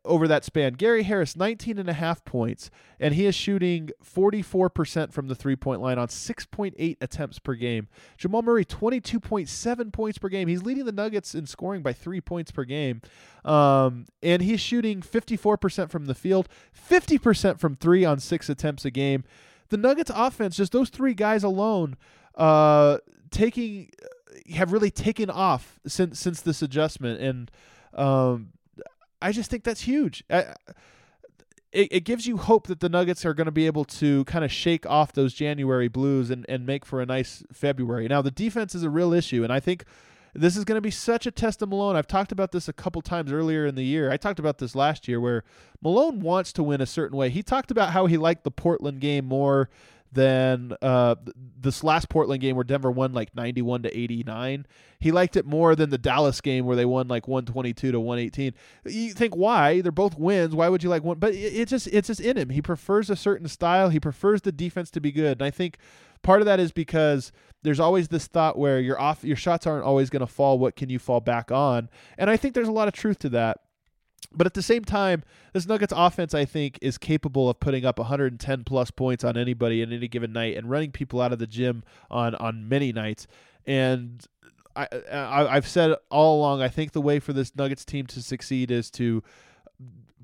[0.04, 0.74] over that span.
[0.74, 2.70] Gary Harris, 19 and a half points,
[3.00, 7.88] and he is shooting 44% from the three point line on 6.8 attempts per game.
[8.18, 10.48] Jamal Murray, 22.7 points per game.
[10.48, 13.00] He's leading the Nuggets in scoring by three points per game.
[13.44, 18.90] Um, and he's shooting 54% from the field, 50% from three on six attempts a
[18.90, 19.24] game.
[19.72, 21.96] The Nuggets offense, just those three guys alone,
[22.34, 22.98] uh,
[23.30, 23.90] taking
[24.54, 27.50] have really taken off since since this adjustment and
[27.94, 28.52] um,
[29.22, 30.24] I just think that's huge.
[30.28, 30.54] I,
[31.72, 34.44] it, it gives you hope that the Nuggets are going to be able to kind
[34.44, 38.08] of shake off those January blues and, and make for a nice February.
[38.08, 39.84] Now, the defense is a real issue, and I think
[40.34, 41.96] this is going to be such a test of Malone.
[41.96, 44.10] I've talked about this a couple times earlier in the year.
[44.10, 45.44] I talked about this last year where
[45.82, 47.28] Malone wants to win a certain way.
[47.28, 49.68] He talked about how he liked the Portland game more
[50.12, 51.14] than uh,
[51.58, 54.66] this last Portland game where Denver won like 91 to 89.
[55.00, 58.54] He liked it more than the Dallas game where they won like 122 to 118.
[58.84, 59.80] You think why?
[59.80, 60.54] They're both wins.
[60.54, 61.18] Why would you like one?
[61.18, 62.50] But it, it just it's just in him.
[62.50, 63.88] He prefers a certain style.
[63.88, 65.40] He prefers the defense to be good.
[65.40, 65.78] And I think
[66.22, 69.84] part of that is because there's always this thought where your off your shots aren't
[69.84, 70.58] always going to fall.
[70.58, 71.88] What can you fall back on?
[72.18, 73.58] And I think there's a lot of truth to that.
[74.34, 77.98] But at the same time, this Nuggets offense, I think, is capable of putting up
[77.98, 81.46] 110 plus points on anybody in any given night and running people out of the
[81.46, 83.26] gym on on many nights.
[83.66, 84.24] And
[84.74, 88.22] I, I I've said all along, I think the way for this Nuggets team to
[88.22, 89.22] succeed is to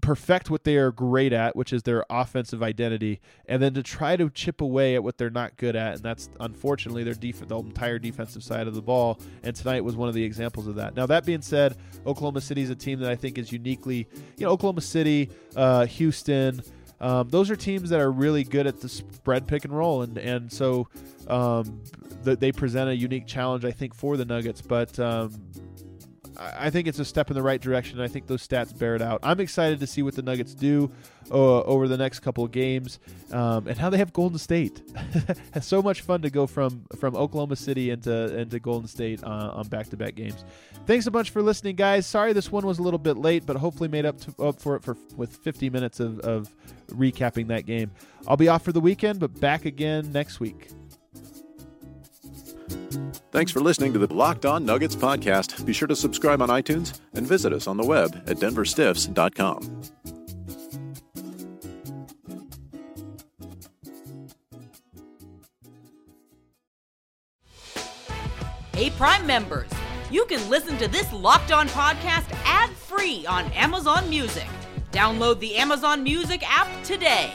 [0.00, 4.16] perfect what they are great at, which is their offensive identity, and then to try
[4.16, 7.58] to chip away at what they're not good at, and that's unfortunately their def- the
[7.58, 9.18] entire defensive side of the ball.
[9.42, 10.94] And tonight was one of the examples of that.
[10.94, 11.76] Now that being said,
[12.06, 15.86] Oklahoma City is a team that I think is uniquely, you know, Oklahoma City, uh,
[15.86, 16.62] Houston.
[17.00, 20.18] Um, those are teams that are really good at the spread pick and roll, and
[20.18, 20.88] and so
[21.28, 21.80] um,
[22.24, 24.60] th- they present a unique challenge, I think, for the Nuggets.
[24.60, 25.32] But um,
[26.38, 28.00] I think it's a step in the right direction.
[28.00, 29.20] I think those stats bear it out.
[29.22, 30.90] I'm excited to see what the Nuggets do
[31.30, 33.00] uh, over the next couple of games
[33.32, 34.82] um, and how they have Golden State.
[35.54, 39.52] it's so much fun to go from from Oklahoma City into into Golden State uh,
[39.54, 40.44] on back to back games.
[40.86, 42.06] Thanks a bunch for listening, guys.
[42.06, 44.76] Sorry this one was a little bit late, but hopefully made up to, up for
[44.76, 46.54] it for with 50 minutes of, of
[46.90, 47.90] recapping that game.
[48.26, 50.68] I'll be off for the weekend, but back again next week.
[53.30, 55.64] Thanks for listening to the Locked On Nuggets podcast.
[55.64, 59.82] Be sure to subscribe on iTunes and visit us on the web at denverstiffs.com.
[68.72, 69.70] Hey, Prime members,
[70.10, 74.46] you can listen to this Locked On podcast ad free on Amazon Music.
[74.92, 77.32] Download the Amazon Music app today.